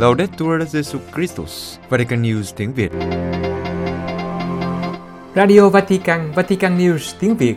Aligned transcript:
Laudetur 0.00 0.62
Jesu 0.72 0.98
Christus, 1.14 1.78
Vatican 1.88 2.22
News 2.22 2.52
tiếng 2.56 2.72
Việt. 2.72 2.92
Radio 5.34 5.68
Vatican, 5.68 6.32
Vatican 6.32 6.78
News 6.78 7.14
tiếng 7.20 7.36
Việt. 7.36 7.54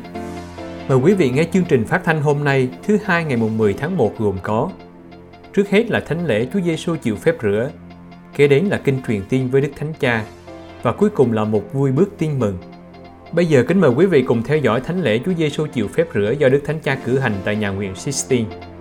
Mời 0.88 0.98
quý 0.98 1.14
vị 1.14 1.30
nghe 1.30 1.44
chương 1.54 1.66
trình 1.66 1.86
phát 1.86 2.02
thanh 2.04 2.22
hôm 2.22 2.44
nay, 2.44 2.70
thứ 2.84 2.98
hai 3.06 3.26
ngày 3.26 3.38
mùng 3.38 3.58
10 3.58 3.74
tháng 3.74 3.98
1 3.98 4.20
gồm 4.20 4.38
có 4.44 4.70
Trước 5.54 5.70
hết 5.70 5.90
là 5.90 6.00
thánh 6.00 6.26
lễ 6.26 6.48
Chúa 6.54 6.60
Giêsu 6.62 6.96
chịu 6.96 7.16
phép 7.16 7.36
rửa, 7.44 7.70
kế 8.36 8.48
đến 8.48 8.66
là 8.66 8.78
kinh 8.78 9.02
truyền 9.08 9.22
tiên 9.30 9.50
với 9.52 9.62
Đức 9.62 9.72
Thánh 9.76 9.94
Cha 10.00 10.26
và 10.82 10.92
cuối 10.92 11.10
cùng 11.10 11.34
là 11.34 11.44
một 11.44 11.74
vui 11.74 11.92
bước 11.92 12.10
tin 12.18 12.40
mừng. 12.40 12.58
Bây 13.32 13.46
giờ 13.46 13.64
kính 13.68 13.82
mời 13.82 13.90
quý 13.90 14.06
vị 14.06 14.22
cùng 14.22 14.44
theo 14.44 14.58
dõi 14.58 14.82
thánh 14.82 15.02
lễ 15.04 15.20
Chúa 15.26 15.34
Giêsu 15.34 15.68
chịu 15.68 15.88
phép 15.88 16.08
rửa 16.14 16.34
do 16.40 16.50
Đức 16.50 16.62
Thánh 16.66 16.80
Cha 16.80 16.96
cử 16.96 17.20
hành 17.20 17.34
tại 17.44 17.56
nhà 17.56 17.70
nguyện 17.70 17.96
Sistine. 17.96 18.73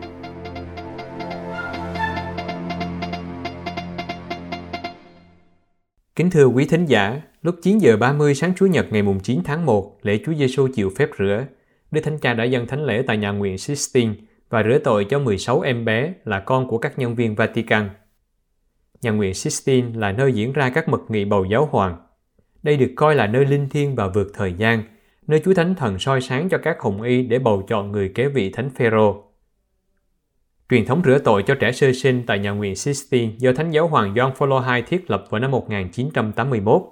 Kính 6.23 6.31
thưa 6.31 6.47
quý 6.47 6.67
thính 6.67 6.87
giả, 6.87 7.21
lúc 7.43 7.55
9 7.63 7.79
giờ 7.79 7.97
30 7.97 8.35
sáng 8.35 8.53
Chủ 8.57 8.67
nhật 8.67 8.87
ngày 8.91 9.03
mùng 9.03 9.21
9 9.21 9.41
tháng 9.45 9.67
1, 9.67 9.99
lễ 10.03 10.19
Chúa 10.27 10.35
Giêsu 10.35 10.69
chịu 10.75 10.91
phép 10.97 11.09
rửa, 11.19 11.45
Đức 11.91 12.01
Thánh 12.01 12.19
Cha 12.19 12.35
đã 12.35 12.45
dâng 12.45 12.67
thánh 12.67 12.85
lễ 12.85 13.03
tại 13.07 13.17
nhà 13.17 13.31
nguyện 13.31 13.59
Sistine 13.59 14.15
và 14.51 14.63
rửa 14.63 14.79
tội 14.85 15.05
cho 15.05 15.19
16 15.19 15.61
em 15.61 15.85
bé 15.85 16.15
là 16.25 16.41
con 16.41 16.69
của 16.69 16.79
các 16.79 16.99
nhân 16.99 17.15
viên 17.15 17.35
Vatican. 17.35 17.91
Nhà 19.03 19.11
nguyện 19.11 19.35
Sistine 19.35 19.89
là 19.95 20.13
nơi 20.13 20.33
diễn 20.33 20.53
ra 20.53 20.71
các 20.71 20.89
mật 20.89 21.11
nghị 21.11 21.25
bầu 21.25 21.45
giáo 21.45 21.69
hoàng. 21.71 21.97
Đây 22.63 22.77
được 22.77 22.93
coi 22.97 23.15
là 23.15 23.27
nơi 23.27 23.45
linh 23.45 23.69
thiêng 23.69 23.95
và 23.95 24.09
vượt 24.09 24.31
thời 24.35 24.53
gian, 24.53 24.83
nơi 25.27 25.43
Chúa 25.45 25.55
Thánh 25.55 25.75
Thần 25.75 25.99
soi 25.99 26.21
sáng 26.21 26.49
cho 26.49 26.59
các 26.59 26.77
hồng 26.81 27.03
y 27.03 27.23
để 27.23 27.39
bầu 27.39 27.63
chọn 27.69 27.93
người 27.93 28.09
kế 28.09 28.29
vị 28.29 28.51
Thánh 28.51 28.71
Phêrô. 28.71 29.32
Truyền 30.73 30.85
thống 30.85 31.03
rửa 31.05 31.19
tội 31.19 31.43
cho 31.47 31.55
trẻ 31.55 31.73
sơ 31.73 31.93
sinh 31.93 32.23
tại 32.27 32.39
nhà 32.39 32.51
nguyện 32.51 32.77
Sistine 32.77 33.33
do 33.39 33.53
Thánh 33.53 33.71
Giáo 33.71 33.89
Hoàng 33.89 34.15
Gioan 34.15 34.35
Phaolô 34.35 34.63
II 34.75 34.83
thiết 34.83 35.11
lập 35.11 35.25
vào 35.31 35.41
năm 35.41 35.51
1981. 35.51 36.83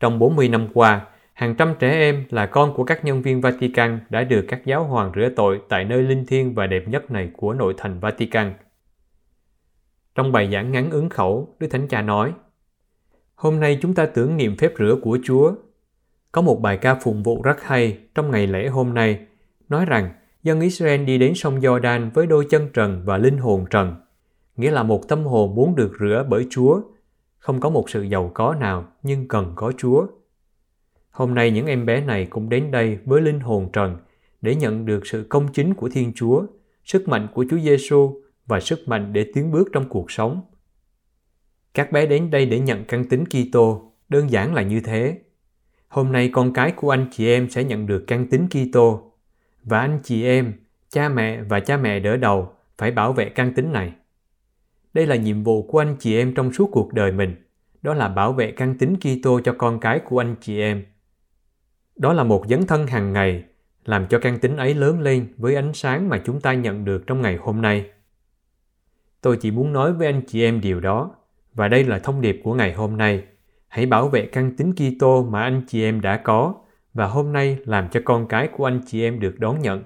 Trong 0.00 0.18
40 0.18 0.48
năm 0.48 0.68
qua, 0.74 1.06
hàng 1.32 1.54
trăm 1.54 1.74
trẻ 1.78 1.90
em 1.90 2.24
là 2.30 2.46
con 2.46 2.74
của 2.74 2.84
các 2.84 3.04
nhân 3.04 3.22
viên 3.22 3.40
Vatican 3.40 4.00
đã 4.08 4.24
được 4.24 4.44
các 4.48 4.60
giáo 4.64 4.84
hoàng 4.84 5.12
rửa 5.16 5.28
tội 5.36 5.60
tại 5.68 5.84
nơi 5.84 6.02
linh 6.02 6.26
thiêng 6.26 6.54
và 6.54 6.66
đẹp 6.66 6.82
nhất 6.88 7.10
này 7.10 7.30
của 7.36 7.52
nội 7.52 7.74
thành 7.76 8.00
Vatican. 8.00 8.54
Trong 10.14 10.32
bài 10.32 10.50
giảng 10.52 10.72
ngắn 10.72 10.90
ứng 10.90 11.08
khẩu, 11.08 11.56
Đức 11.60 11.68
Thánh 11.70 11.88
Cha 11.88 12.02
nói, 12.02 12.32
Hôm 13.34 13.60
nay 13.60 13.78
chúng 13.82 13.94
ta 13.94 14.06
tưởng 14.06 14.36
niệm 14.36 14.56
phép 14.56 14.72
rửa 14.78 14.96
của 15.02 15.18
Chúa. 15.24 15.52
Có 16.32 16.42
một 16.42 16.60
bài 16.60 16.76
ca 16.76 16.94
phụng 16.94 17.22
vụ 17.22 17.42
rất 17.42 17.62
hay 17.62 17.98
trong 18.14 18.30
ngày 18.30 18.46
lễ 18.46 18.68
hôm 18.68 18.94
nay, 18.94 19.18
nói 19.68 19.84
rằng 19.86 20.10
dân 20.42 20.60
Israel 20.60 21.04
đi 21.04 21.18
đến 21.18 21.34
sông 21.34 21.60
Jordan 21.60 22.10
với 22.10 22.26
đôi 22.26 22.46
chân 22.50 22.68
trần 22.72 23.02
và 23.04 23.18
linh 23.18 23.38
hồn 23.38 23.64
trần, 23.70 23.94
nghĩa 24.56 24.70
là 24.70 24.82
một 24.82 25.08
tâm 25.08 25.24
hồn 25.24 25.54
muốn 25.54 25.76
được 25.76 25.92
rửa 26.00 26.26
bởi 26.28 26.46
Chúa, 26.50 26.80
không 27.38 27.60
có 27.60 27.70
một 27.70 27.90
sự 27.90 28.02
giàu 28.02 28.30
có 28.34 28.54
nào 28.60 28.92
nhưng 29.02 29.28
cần 29.28 29.52
có 29.54 29.72
Chúa. 29.78 30.06
Hôm 31.10 31.34
nay 31.34 31.50
những 31.50 31.66
em 31.66 31.86
bé 31.86 32.00
này 32.00 32.26
cũng 32.26 32.48
đến 32.48 32.70
đây 32.70 32.98
với 33.04 33.20
linh 33.20 33.40
hồn 33.40 33.68
trần 33.72 33.96
để 34.40 34.54
nhận 34.54 34.86
được 34.86 35.06
sự 35.06 35.26
công 35.28 35.52
chính 35.52 35.74
của 35.74 35.88
Thiên 35.88 36.12
Chúa, 36.14 36.46
sức 36.84 37.08
mạnh 37.08 37.28
của 37.34 37.44
Chúa 37.50 37.58
Giêsu 37.58 38.22
và 38.46 38.60
sức 38.60 38.88
mạnh 38.88 39.12
để 39.12 39.26
tiến 39.34 39.52
bước 39.52 39.68
trong 39.72 39.88
cuộc 39.88 40.10
sống. 40.10 40.40
Các 41.74 41.92
bé 41.92 42.06
đến 42.06 42.30
đây 42.30 42.46
để 42.46 42.60
nhận 42.60 42.84
căn 42.84 43.08
tính 43.08 43.24
Kitô, 43.26 43.92
đơn 44.08 44.30
giản 44.30 44.54
là 44.54 44.62
như 44.62 44.80
thế. 44.80 45.18
Hôm 45.88 46.12
nay 46.12 46.30
con 46.32 46.52
cái 46.52 46.72
của 46.72 46.90
anh 46.90 47.06
chị 47.12 47.26
em 47.26 47.50
sẽ 47.50 47.64
nhận 47.64 47.86
được 47.86 48.04
căn 48.06 48.26
tính 48.30 48.48
Kitô 48.48 49.09
và 49.64 49.80
anh 49.80 50.00
chị 50.02 50.24
em, 50.24 50.52
cha 50.88 51.08
mẹ 51.08 51.42
và 51.42 51.60
cha 51.60 51.76
mẹ 51.76 52.00
đỡ 52.00 52.16
đầu 52.16 52.52
phải 52.78 52.90
bảo 52.90 53.12
vệ 53.12 53.28
căn 53.28 53.54
tính 53.54 53.72
này. 53.72 53.92
Đây 54.94 55.06
là 55.06 55.16
nhiệm 55.16 55.42
vụ 55.42 55.62
của 55.62 55.78
anh 55.78 55.96
chị 55.98 56.16
em 56.16 56.34
trong 56.34 56.52
suốt 56.52 56.68
cuộc 56.72 56.92
đời 56.92 57.12
mình, 57.12 57.34
đó 57.82 57.94
là 57.94 58.08
bảo 58.08 58.32
vệ 58.32 58.52
căn 58.52 58.78
tính 58.78 58.96
Kitô 58.96 59.40
cho 59.40 59.54
con 59.58 59.80
cái 59.80 59.98
của 59.98 60.20
anh 60.20 60.34
chị 60.40 60.60
em. 60.60 60.84
Đó 61.96 62.12
là 62.12 62.24
một 62.24 62.44
dấn 62.48 62.66
thân 62.66 62.86
hàng 62.86 63.12
ngày 63.12 63.44
làm 63.84 64.06
cho 64.06 64.18
căn 64.18 64.38
tính 64.38 64.56
ấy 64.56 64.74
lớn 64.74 65.00
lên 65.00 65.34
với 65.36 65.54
ánh 65.54 65.72
sáng 65.74 66.08
mà 66.08 66.22
chúng 66.24 66.40
ta 66.40 66.54
nhận 66.54 66.84
được 66.84 67.06
trong 67.06 67.22
ngày 67.22 67.36
hôm 67.36 67.62
nay. 67.62 67.90
Tôi 69.20 69.36
chỉ 69.36 69.50
muốn 69.50 69.72
nói 69.72 69.92
với 69.92 70.06
anh 70.06 70.22
chị 70.26 70.42
em 70.42 70.60
điều 70.60 70.80
đó, 70.80 71.10
và 71.54 71.68
đây 71.68 71.84
là 71.84 71.98
thông 71.98 72.20
điệp 72.20 72.40
của 72.44 72.54
ngày 72.54 72.72
hôm 72.72 72.96
nay. 72.96 73.22
Hãy 73.68 73.86
bảo 73.86 74.08
vệ 74.08 74.26
căn 74.26 74.56
tính 74.56 74.74
Kitô 74.74 75.24
mà 75.24 75.42
anh 75.42 75.62
chị 75.68 75.82
em 75.82 76.00
đã 76.00 76.16
có 76.16 76.54
và 76.94 77.06
hôm 77.06 77.32
nay 77.32 77.58
làm 77.64 77.88
cho 77.88 78.00
con 78.04 78.28
cái 78.28 78.48
của 78.56 78.64
anh 78.64 78.80
chị 78.86 79.02
em 79.02 79.20
được 79.20 79.38
đón 79.38 79.60
nhận. 79.60 79.82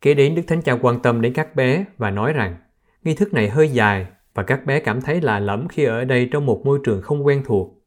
Kế 0.00 0.14
đến 0.14 0.34
Đức 0.34 0.42
Thánh 0.46 0.62
Cha 0.62 0.78
quan 0.82 1.02
tâm 1.02 1.20
đến 1.20 1.32
các 1.32 1.54
bé 1.54 1.84
và 1.98 2.10
nói 2.10 2.32
rằng 2.32 2.56
nghi 3.04 3.14
thức 3.14 3.32
này 3.32 3.48
hơi 3.48 3.68
dài 3.68 4.06
và 4.34 4.42
các 4.42 4.66
bé 4.66 4.80
cảm 4.80 5.00
thấy 5.00 5.20
lạ 5.20 5.38
lẫm 5.38 5.68
khi 5.68 5.84
ở 5.84 6.04
đây 6.04 6.28
trong 6.32 6.46
một 6.46 6.62
môi 6.64 6.78
trường 6.84 7.02
không 7.02 7.26
quen 7.26 7.42
thuộc. 7.46 7.82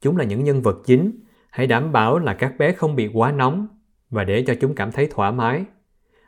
Chúng 0.00 0.16
là 0.16 0.24
những 0.24 0.44
nhân 0.44 0.62
vật 0.62 0.76
chính, 0.86 1.20
hãy 1.50 1.66
đảm 1.66 1.92
bảo 1.92 2.18
là 2.18 2.34
các 2.34 2.54
bé 2.58 2.72
không 2.72 2.96
bị 2.96 3.10
quá 3.12 3.32
nóng 3.32 3.68
và 4.10 4.24
để 4.24 4.44
cho 4.46 4.54
chúng 4.60 4.74
cảm 4.74 4.92
thấy 4.92 5.08
thoải 5.10 5.32
mái. 5.32 5.64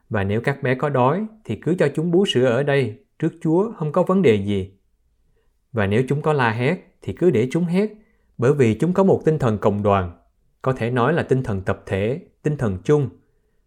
Và 0.08 0.24
nếu 0.24 0.40
các 0.40 0.62
bé 0.62 0.74
có 0.74 0.88
đói 0.88 1.26
thì 1.44 1.56
cứ 1.56 1.74
cho 1.78 1.88
chúng 1.94 2.10
bú 2.10 2.26
sữa 2.26 2.46
ở 2.46 2.62
đây, 2.62 2.98
trước 3.18 3.32
Chúa 3.42 3.72
không 3.72 3.92
có 3.92 4.02
vấn 4.02 4.22
đề 4.22 4.34
gì. 4.34 4.72
Và 5.72 5.86
nếu 5.86 6.02
chúng 6.08 6.22
có 6.22 6.32
la 6.32 6.50
hét 6.50 6.98
thì 7.02 7.12
cứ 7.12 7.30
để 7.30 7.48
chúng 7.50 7.64
hét, 7.64 7.90
bởi 8.38 8.54
vì 8.54 8.74
chúng 8.74 8.92
có 8.92 9.04
một 9.04 9.22
tinh 9.24 9.38
thần 9.38 9.58
cộng 9.58 9.82
đoàn, 9.82 10.12
có 10.62 10.72
thể 10.72 10.90
nói 10.90 11.12
là 11.12 11.22
tinh 11.22 11.42
thần 11.42 11.62
tập 11.62 11.82
thể, 11.86 12.20
tinh 12.42 12.56
thần 12.56 12.78
chung. 12.84 13.08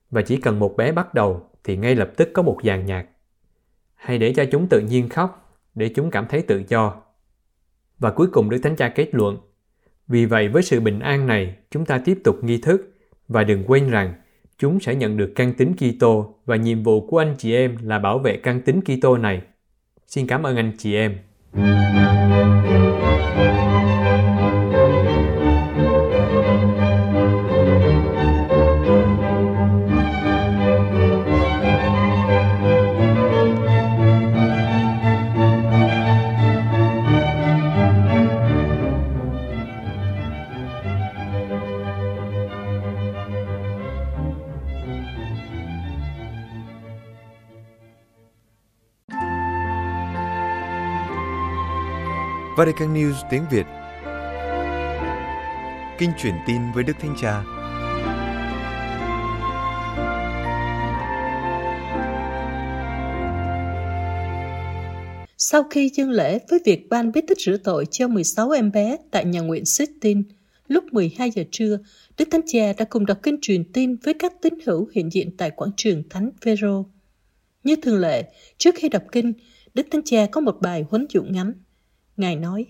Và 0.09 0.21
chỉ 0.21 0.37
cần 0.37 0.59
một 0.59 0.77
bé 0.77 0.91
bắt 0.91 1.13
đầu 1.13 1.49
thì 1.63 1.77
ngay 1.77 1.95
lập 1.95 2.11
tức 2.17 2.29
có 2.33 2.41
một 2.41 2.57
dàn 2.63 2.85
nhạc. 2.85 3.05
Hay 3.95 4.17
để 4.17 4.33
cho 4.33 4.45
chúng 4.51 4.67
tự 4.67 4.79
nhiên 4.79 5.09
khóc, 5.09 5.59
để 5.75 5.89
chúng 5.95 6.11
cảm 6.11 6.25
thấy 6.29 6.41
tự 6.41 6.63
do. 6.67 7.01
Và 7.99 8.11
cuối 8.11 8.27
cùng 8.31 8.49
Đức 8.49 8.57
Thánh 8.63 8.75
Cha 8.75 8.89
kết 8.89 9.09
luận, 9.11 9.37
vì 10.07 10.25
vậy 10.25 10.47
với 10.47 10.63
sự 10.63 10.79
bình 10.79 10.99
an 10.99 11.27
này, 11.27 11.55
chúng 11.71 11.85
ta 11.85 12.01
tiếp 12.05 12.19
tục 12.23 12.43
nghi 12.43 12.57
thức 12.57 12.93
và 13.27 13.43
đừng 13.43 13.63
quên 13.67 13.89
rằng 13.89 14.13
chúng 14.57 14.79
sẽ 14.79 14.95
nhận 14.95 15.17
được 15.17 15.31
căn 15.35 15.53
tính 15.53 15.75
Kitô 15.75 16.39
và 16.45 16.55
nhiệm 16.55 16.83
vụ 16.83 17.07
của 17.07 17.17
anh 17.17 17.35
chị 17.37 17.53
em 17.53 17.77
là 17.83 17.99
bảo 17.99 18.19
vệ 18.19 18.37
căn 18.37 18.61
tính 18.61 18.81
Kitô 18.81 19.17
này. 19.17 19.41
Xin 20.07 20.27
cảm 20.27 20.43
ơn 20.43 20.55
anh 20.55 20.71
chị 20.77 20.95
em. 20.95 21.17
Vatican 52.59 52.93
News 52.93 53.13
tiếng 53.29 53.43
Việt 53.51 53.65
Kinh 55.97 56.09
truyền 56.17 56.33
tin 56.47 56.61
với 56.75 56.83
Đức 56.83 56.93
Thánh 56.99 57.15
Cha 57.21 57.43
Sau 65.37 65.63
khi 65.63 65.89
dâng 65.89 66.09
lễ 66.09 66.39
với 66.49 66.59
việc 66.65 66.89
ban 66.89 67.11
bí 67.11 67.21
tích 67.27 67.39
rửa 67.39 67.57
tội 67.57 67.85
cho 67.91 68.07
16 68.07 68.49
em 68.49 68.71
bé 68.71 68.97
tại 69.11 69.25
nhà 69.25 69.39
nguyện 69.39 69.65
Sistine, 69.65 70.21
lúc 70.67 70.83
12 70.91 71.31
giờ 71.31 71.43
trưa, 71.51 71.77
Đức 72.17 72.27
Thánh 72.31 72.41
Cha 72.47 72.73
đã 72.77 72.85
cùng 72.85 73.05
đọc 73.05 73.17
kinh 73.23 73.37
truyền 73.41 73.71
tin 73.73 73.95
với 73.95 74.13
các 74.13 74.33
tín 74.41 74.53
hữu 74.65 74.89
hiện 74.93 75.09
diện 75.11 75.37
tại 75.37 75.51
quảng 75.51 75.71
trường 75.77 76.03
Thánh 76.09 76.31
Vero. 76.41 76.83
Như 77.63 77.75
thường 77.75 77.99
lệ, 77.99 78.23
trước 78.57 78.75
khi 78.77 78.89
đọc 78.89 79.03
kinh, 79.11 79.33
Đức 79.73 79.87
Thánh 79.91 80.03
Cha 80.05 80.25
có 80.31 80.41
một 80.41 80.57
bài 80.61 80.85
huấn 80.89 81.07
dụ 81.09 81.23
ngắn. 81.23 81.53
Ngài 82.19 82.35
nói, 82.35 82.65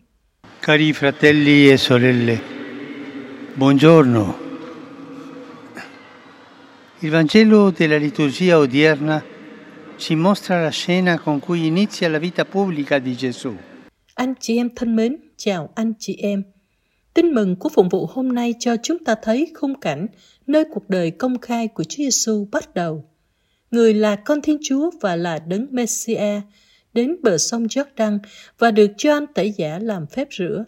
Cari 0.62 0.94
fratelli 0.94 1.70
e 1.70 1.78
sorelle, 1.78 2.40
buongiorno. 3.56 4.38
Il 7.00 7.10
Vangelo 7.10 7.72
della 7.72 7.98
liturgia 7.98 8.60
odierna 8.60 9.24
ci 9.98 10.16
mostra 10.16 10.62
la 10.62 10.70
scena 10.70 11.18
con 11.18 11.40
cui 11.40 11.66
inizia 11.66 12.10
la 12.10 12.20
vita 12.20 12.46
pubblica 12.46 13.00
di 13.00 13.16
Gesù. 13.16 13.54
Anh 14.14 14.34
chị 14.40 14.58
em 14.58 14.70
thân 14.76 14.96
mến, 14.96 15.18
chào 15.38 15.70
anh 15.76 15.94
chị 16.00 16.16
em. 16.16 16.44
Tin 17.14 17.34
mừng 17.34 17.56
của 17.56 17.70
phụng 17.70 17.90
vụ 17.90 18.06
hôm 18.06 18.34
nay 18.34 18.54
cho 18.60 18.76
chúng 18.84 19.04
ta 19.04 19.16
thấy 19.22 19.52
khung 19.56 19.80
cảnh 19.80 20.08
nơi 20.48 20.64
cuộc 20.74 20.90
đời 20.90 21.12
công 21.12 21.40
khai 21.40 21.68
của 21.68 21.84
Chúa 21.84 22.04
Giêsu 22.04 22.48
bắt 22.52 22.74
đầu. 22.74 23.06
Người 23.72 23.94
là 23.94 24.16
con 24.16 24.42
Thiên 24.42 24.58
Chúa 24.64 24.92
và 25.02 25.16
là 25.16 25.40
đấng 25.48 25.68
Messiah, 25.72 26.42
đến 26.94 27.16
bờ 27.24 27.38
sông 27.38 27.64
Jordan 27.64 28.20
và 28.58 28.72
được 28.72 28.92
John 28.98 29.26
tẩy 29.36 29.54
giả 29.58 29.80
làm 29.80 30.08
phép 30.08 30.28
rửa. 30.38 30.66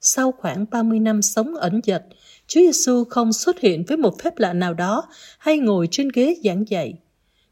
Sau 0.00 0.32
khoảng 0.32 0.64
30 0.70 1.00
năm 1.00 1.22
sống 1.22 1.54
ẩn 1.54 1.80
dật, 1.84 2.04
Chúa 2.46 2.60
Giêsu 2.60 3.04
không 3.04 3.32
xuất 3.32 3.60
hiện 3.60 3.84
với 3.84 3.96
một 3.96 4.22
phép 4.22 4.38
lạ 4.38 4.52
nào 4.52 4.74
đó 4.74 5.08
hay 5.38 5.58
ngồi 5.58 5.88
trên 5.90 6.08
ghế 6.14 6.36
giảng 6.44 6.68
dạy. 6.68 6.94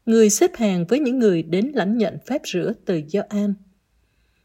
Người 0.05 0.29
xếp 0.29 0.51
hàng 0.55 0.85
với 0.85 0.99
những 0.99 1.19
người 1.19 1.43
đến 1.43 1.71
lãnh 1.73 1.97
nhận 1.97 2.17
phép 2.25 2.41
rửa 2.45 2.73
từ 2.85 3.01
Gioan. 3.07 3.53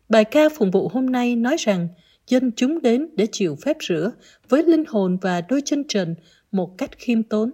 Bài 0.09 0.25
ca 0.25 0.49
phụng 0.49 0.71
vụ 0.71 0.89
hôm 0.89 1.07
nay 1.07 1.37
nói 1.37 1.57
rằng 1.59 1.89
dân 2.29 2.51
chúng 2.57 2.83
đến 2.83 3.09
để 3.17 3.27
chịu 3.33 3.57
phép 3.63 3.77
rửa 3.89 4.13
với 4.49 4.63
linh 4.63 4.85
hồn 4.89 5.19
và 5.21 5.41
đôi 5.41 5.63
chân 5.65 5.85
trần 5.89 6.15
một 6.53 6.79
cách 6.79 6.91
khiêm 6.99 7.23
tốn. 7.23 7.51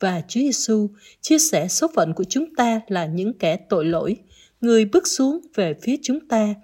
Và 0.00 0.22
Chúa 0.28 0.40
Giêsu 0.40 0.88
chia 1.20 1.38
sẻ 1.38 1.68
số 1.68 1.90
phận 1.94 2.14
của 2.14 2.24
chúng 2.24 2.54
ta 2.54 2.80
là 2.88 3.06
những 3.06 3.32
kẻ 3.38 3.56
tội 3.56 3.84
lỗi, 3.84 4.16
người 4.62 4.84
bước 4.84 5.06
xuống 5.06 5.40
về 5.54 5.74
phía 5.82 5.96
chúng 6.02 6.28
ta, 6.28 6.54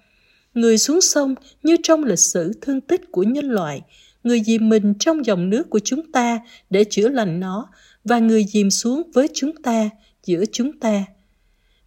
người 0.54 0.78
xuống 0.78 1.00
sông 1.00 1.34
như 1.62 1.76
trong 1.82 2.04
lịch 2.04 2.18
sử 2.18 2.52
thương 2.60 2.80
tích 2.80 3.00
của 3.12 3.22
nhân 3.22 3.44
loại, 3.44 3.80
người 4.24 4.40
dìm 4.40 4.68
mình 4.68 4.94
trong 4.98 5.26
dòng 5.26 5.50
nước 5.50 5.70
của 5.70 5.78
chúng 5.78 6.12
ta 6.12 6.40
để 6.70 6.84
chữa 6.84 7.08
lành 7.08 7.40
nó 7.40 7.68
và 8.04 8.18
người 8.18 8.44
dìm 8.44 8.70
xuống 8.70 9.10
với 9.14 9.28
chúng 9.34 9.62
ta 9.62 9.90
giữa 10.24 10.44
chúng 10.52 10.78
ta. 10.80 11.04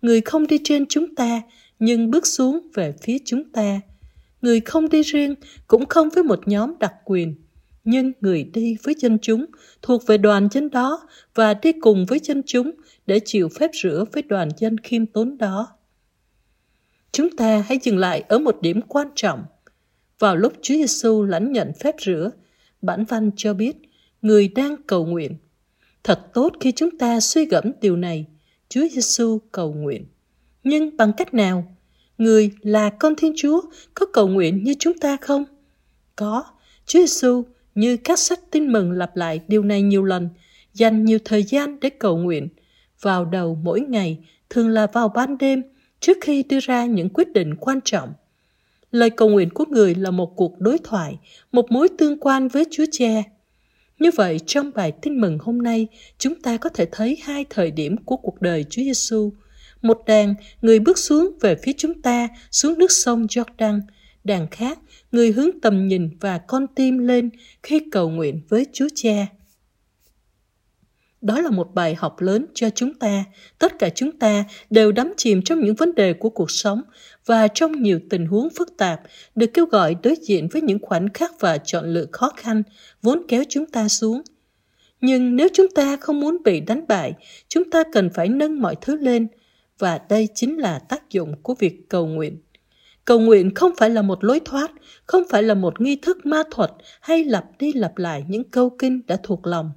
Người 0.01 0.21
không 0.21 0.47
đi 0.47 0.59
trên 0.63 0.85
chúng 0.89 1.15
ta 1.15 1.41
nhưng 1.79 2.11
bước 2.11 2.27
xuống 2.27 2.59
về 2.73 2.93
phía 3.01 3.17
chúng 3.25 3.49
ta. 3.49 3.81
Người 4.41 4.59
không 4.59 4.89
đi 4.89 5.01
riêng 5.01 5.35
cũng 5.67 5.85
không 5.85 6.09
với 6.09 6.23
một 6.23 6.47
nhóm 6.47 6.73
đặc 6.79 6.93
quyền, 7.05 7.35
nhưng 7.83 8.11
người 8.21 8.43
đi 8.43 8.77
với 8.83 8.95
dân 8.97 9.17
chúng 9.21 9.45
thuộc 9.81 10.07
về 10.07 10.17
đoàn 10.17 10.47
dân 10.51 10.69
đó 10.69 11.07
và 11.35 11.53
đi 11.53 11.71
cùng 11.71 12.05
với 12.05 12.19
dân 12.23 12.41
chúng 12.45 12.71
để 13.05 13.19
chịu 13.25 13.49
phép 13.49 13.71
rửa 13.83 14.05
với 14.11 14.23
đoàn 14.23 14.49
dân 14.57 14.77
khiêm 14.77 15.05
tốn 15.05 15.37
đó. 15.37 15.67
Chúng 17.11 17.35
ta 17.35 17.63
hãy 17.67 17.79
dừng 17.83 17.97
lại 17.97 18.23
ở 18.27 18.39
một 18.39 18.57
điểm 18.61 18.81
quan 18.81 19.07
trọng. 19.15 19.43
Vào 20.19 20.35
lúc 20.35 20.53
Chúa 20.61 20.73
Giêsu 20.73 21.23
lãnh 21.23 21.51
nhận 21.51 21.71
phép 21.79 21.95
rửa, 22.05 22.31
bản 22.81 23.05
văn 23.05 23.31
cho 23.35 23.53
biết 23.53 23.77
người 24.21 24.47
đang 24.47 24.75
cầu 24.87 25.05
nguyện. 25.05 25.35
Thật 26.03 26.19
tốt 26.33 26.53
khi 26.59 26.71
chúng 26.71 26.97
ta 26.97 27.19
suy 27.19 27.45
gẫm 27.45 27.71
điều 27.81 27.95
này. 27.95 28.25
Chúa 28.69 28.87
Giêsu 28.91 29.39
cầu 29.51 29.73
nguyện. 29.73 30.05
Nhưng 30.63 30.97
bằng 30.97 31.13
cách 31.13 31.33
nào? 31.33 31.75
Người 32.17 32.51
là 32.61 32.89
con 32.89 33.15
Thiên 33.15 33.33
Chúa 33.35 33.61
có 33.93 34.05
cầu 34.05 34.27
nguyện 34.27 34.63
như 34.63 34.73
chúng 34.79 34.97
ta 34.97 35.17
không? 35.21 35.43
Có. 36.15 36.43
Chúa 36.85 36.99
Giêsu 36.99 37.43
như 37.75 37.97
các 37.97 38.19
sách 38.19 38.39
tin 38.51 38.71
mừng 38.71 38.91
lặp 38.91 39.15
lại 39.15 39.41
điều 39.47 39.63
này 39.63 39.81
nhiều 39.81 40.03
lần, 40.03 40.29
dành 40.73 41.05
nhiều 41.05 41.19
thời 41.25 41.43
gian 41.43 41.79
để 41.79 41.89
cầu 41.89 42.17
nguyện. 42.17 42.49
Vào 43.01 43.25
đầu 43.25 43.59
mỗi 43.63 43.81
ngày, 43.81 44.17
thường 44.49 44.69
là 44.69 44.87
vào 44.93 45.09
ban 45.09 45.37
đêm, 45.37 45.63
trước 46.01 46.17
khi 46.21 46.43
đưa 46.43 46.59
ra 46.59 46.85
những 46.85 47.09
quyết 47.09 47.33
định 47.33 47.55
quan 47.55 47.79
trọng. 47.85 48.13
Lời 48.91 49.09
cầu 49.09 49.29
nguyện 49.29 49.49
của 49.49 49.65
người 49.65 49.95
là 49.95 50.11
một 50.11 50.33
cuộc 50.35 50.59
đối 50.59 50.77
thoại, 50.77 51.17
một 51.51 51.71
mối 51.71 51.89
tương 51.97 52.19
quan 52.19 52.47
với 52.47 52.65
Chúa 52.71 52.85
Cha. 52.91 53.23
Như 53.99 54.11
vậy, 54.15 54.39
trong 54.45 54.71
bài 54.75 54.91
tin 55.01 55.21
mừng 55.21 55.37
hôm 55.41 55.61
nay, 55.61 55.87
chúng 56.17 56.41
ta 56.41 56.57
có 56.57 56.69
thể 56.69 56.85
thấy 56.91 57.17
hai 57.21 57.45
thời 57.49 57.71
điểm 57.71 57.97
của 57.97 58.17
cuộc 58.17 58.41
đời 58.41 58.65
Chúa 58.69 58.81
Giêsu. 58.81 59.33
Một 59.81 60.01
đàn, 60.07 60.33
người 60.61 60.79
bước 60.79 60.97
xuống 60.97 61.37
về 61.41 61.55
phía 61.63 61.71
chúng 61.77 62.01
ta, 62.01 62.27
xuống 62.51 62.79
nước 62.79 62.91
sông 62.91 63.25
Jordan. 63.25 63.81
Đàn 64.23 64.47
khác, 64.47 64.79
người 65.11 65.31
hướng 65.31 65.49
tầm 65.61 65.87
nhìn 65.87 66.09
và 66.19 66.37
con 66.37 66.67
tim 66.75 66.97
lên 66.97 67.29
khi 67.63 67.81
cầu 67.91 68.09
nguyện 68.09 68.41
với 68.49 68.65
Chúa 68.73 68.87
Cha. 68.95 69.27
Đó 71.21 71.41
là 71.41 71.49
một 71.49 71.73
bài 71.73 71.95
học 71.95 72.21
lớn 72.21 72.45
cho 72.53 72.69
chúng 72.69 72.93
ta. 72.93 73.23
Tất 73.59 73.79
cả 73.79 73.89
chúng 73.89 74.11
ta 74.11 74.45
đều 74.69 74.91
đắm 74.91 75.13
chìm 75.17 75.41
trong 75.41 75.59
những 75.59 75.75
vấn 75.75 75.95
đề 75.95 76.13
của 76.13 76.29
cuộc 76.29 76.51
sống 76.51 76.81
và 77.25 77.47
trong 77.47 77.81
nhiều 77.81 77.99
tình 78.09 78.25
huống 78.25 78.49
phức 78.49 78.77
tạp 78.77 79.01
được 79.35 79.47
kêu 79.53 79.65
gọi 79.65 79.95
đối 80.03 80.15
diện 80.15 80.47
với 80.51 80.61
những 80.61 80.79
khoảnh 80.81 81.09
khắc 81.13 81.39
và 81.39 81.57
chọn 81.57 81.85
lựa 81.85 82.05
khó 82.11 82.31
khăn 82.37 82.63
vốn 83.01 83.21
kéo 83.27 83.43
chúng 83.49 83.65
ta 83.65 83.87
xuống. 83.87 84.21
Nhưng 85.01 85.35
nếu 85.35 85.47
chúng 85.53 85.67
ta 85.75 85.97
không 85.97 86.19
muốn 86.19 86.37
bị 86.43 86.59
đánh 86.59 86.85
bại, 86.87 87.13
chúng 87.47 87.69
ta 87.69 87.83
cần 87.93 88.09
phải 88.09 88.29
nâng 88.29 88.61
mọi 88.61 88.75
thứ 88.81 88.97
lên 88.97 89.27
và 89.79 89.99
đây 90.09 90.27
chính 90.35 90.57
là 90.57 90.79
tác 90.79 91.09
dụng 91.09 91.41
của 91.43 91.55
việc 91.59 91.89
cầu 91.89 92.07
nguyện. 92.07 92.37
Cầu 93.05 93.19
nguyện 93.19 93.55
không 93.55 93.71
phải 93.77 93.89
là 93.89 94.01
một 94.01 94.23
lối 94.23 94.39
thoát, 94.45 94.71
không 95.05 95.23
phải 95.29 95.43
là 95.43 95.53
một 95.53 95.81
nghi 95.81 95.95
thức 95.95 96.25
ma 96.25 96.43
thuật 96.51 96.71
hay 97.01 97.23
lặp 97.23 97.45
đi 97.59 97.73
lặp 97.73 97.97
lại 97.97 98.23
những 98.27 98.43
câu 98.43 98.69
kinh 98.79 99.01
đã 99.07 99.17
thuộc 99.23 99.47
lòng 99.47 99.71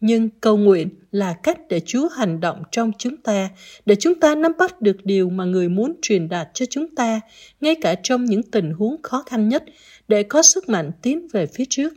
nhưng 0.00 0.28
cầu 0.40 0.56
nguyện 0.56 0.88
là 1.10 1.34
cách 1.42 1.58
để 1.68 1.80
Chúa 1.80 2.08
hành 2.08 2.40
động 2.40 2.62
trong 2.72 2.92
chúng 2.98 3.16
ta, 3.16 3.50
để 3.86 3.94
chúng 3.94 4.20
ta 4.20 4.34
nắm 4.34 4.52
bắt 4.58 4.82
được 4.82 4.96
điều 5.04 5.30
mà 5.30 5.44
người 5.44 5.68
muốn 5.68 5.92
truyền 6.02 6.28
đạt 6.28 6.48
cho 6.54 6.66
chúng 6.70 6.94
ta, 6.94 7.20
ngay 7.60 7.74
cả 7.80 7.94
trong 8.02 8.24
những 8.24 8.42
tình 8.42 8.72
huống 8.72 9.02
khó 9.02 9.22
khăn 9.26 9.48
nhất, 9.48 9.64
để 10.08 10.22
có 10.22 10.42
sức 10.42 10.68
mạnh 10.68 10.90
tiến 11.02 11.28
về 11.32 11.46
phía 11.46 11.64
trước. 11.68 11.94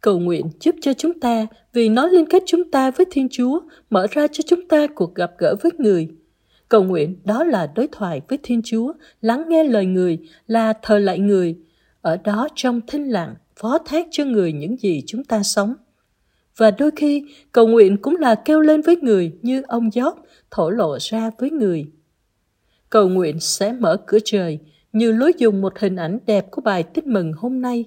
Cầu 0.00 0.18
nguyện 0.18 0.50
giúp 0.60 0.74
cho 0.80 0.92
chúng 0.92 1.20
ta 1.20 1.46
vì 1.72 1.88
nó 1.88 2.06
liên 2.06 2.26
kết 2.26 2.42
chúng 2.46 2.70
ta 2.70 2.90
với 2.90 3.06
Thiên 3.10 3.28
Chúa, 3.30 3.60
mở 3.90 4.06
ra 4.10 4.26
cho 4.32 4.42
chúng 4.46 4.68
ta 4.68 4.86
cuộc 4.94 5.14
gặp 5.14 5.30
gỡ 5.38 5.56
với 5.62 5.72
người. 5.78 6.08
Cầu 6.68 6.82
nguyện 6.82 7.16
đó 7.24 7.44
là 7.44 7.72
đối 7.74 7.88
thoại 7.92 8.20
với 8.28 8.38
Thiên 8.42 8.62
Chúa, 8.64 8.92
lắng 9.20 9.44
nghe 9.48 9.64
lời 9.64 9.86
người, 9.86 10.18
là 10.46 10.72
thờ 10.82 10.98
lại 10.98 11.18
người. 11.18 11.56
Ở 12.00 12.16
đó 12.16 12.48
trong 12.54 12.80
thinh 12.86 13.04
lặng, 13.04 13.34
phó 13.56 13.78
thác 13.78 14.06
cho 14.10 14.24
người 14.24 14.52
những 14.52 14.76
gì 14.76 15.02
chúng 15.06 15.24
ta 15.24 15.42
sống. 15.42 15.74
Và 16.56 16.70
đôi 16.70 16.90
khi, 16.96 17.24
cầu 17.52 17.66
nguyện 17.66 17.96
cũng 17.96 18.16
là 18.16 18.34
kêu 18.34 18.60
lên 18.60 18.80
với 18.80 18.96
người 18.96 19.32
như 19.42 19.62
ông 19.68 19.90
Gióp 19.90 20.24
thổ 20.50 20.70
lộ 20.70 20.98
ra 21.00 21.30
với 21.38 21.50
người. 21.50 21.86
Cầu 22.90 23.08
nguyện 23.08 23.40
sẽ 23.40 23.72
mở 23.72 23.96
cửa 24.06 24.18
trời, 24.24 24.58
như 24.92 25.12
lối 25.12 25.32
dùng 25.38 25.60
một 25.60 25.78
hình 25.78 25.96
ảnh 25.96 26.18
đẹp 26.26 26.50
của 26.50 26.62
bài 26.62 26.82
tin 26.82 27.12
mừng 27.12 27.32
hôm 27.32 27.60
nay. 27.60 27.84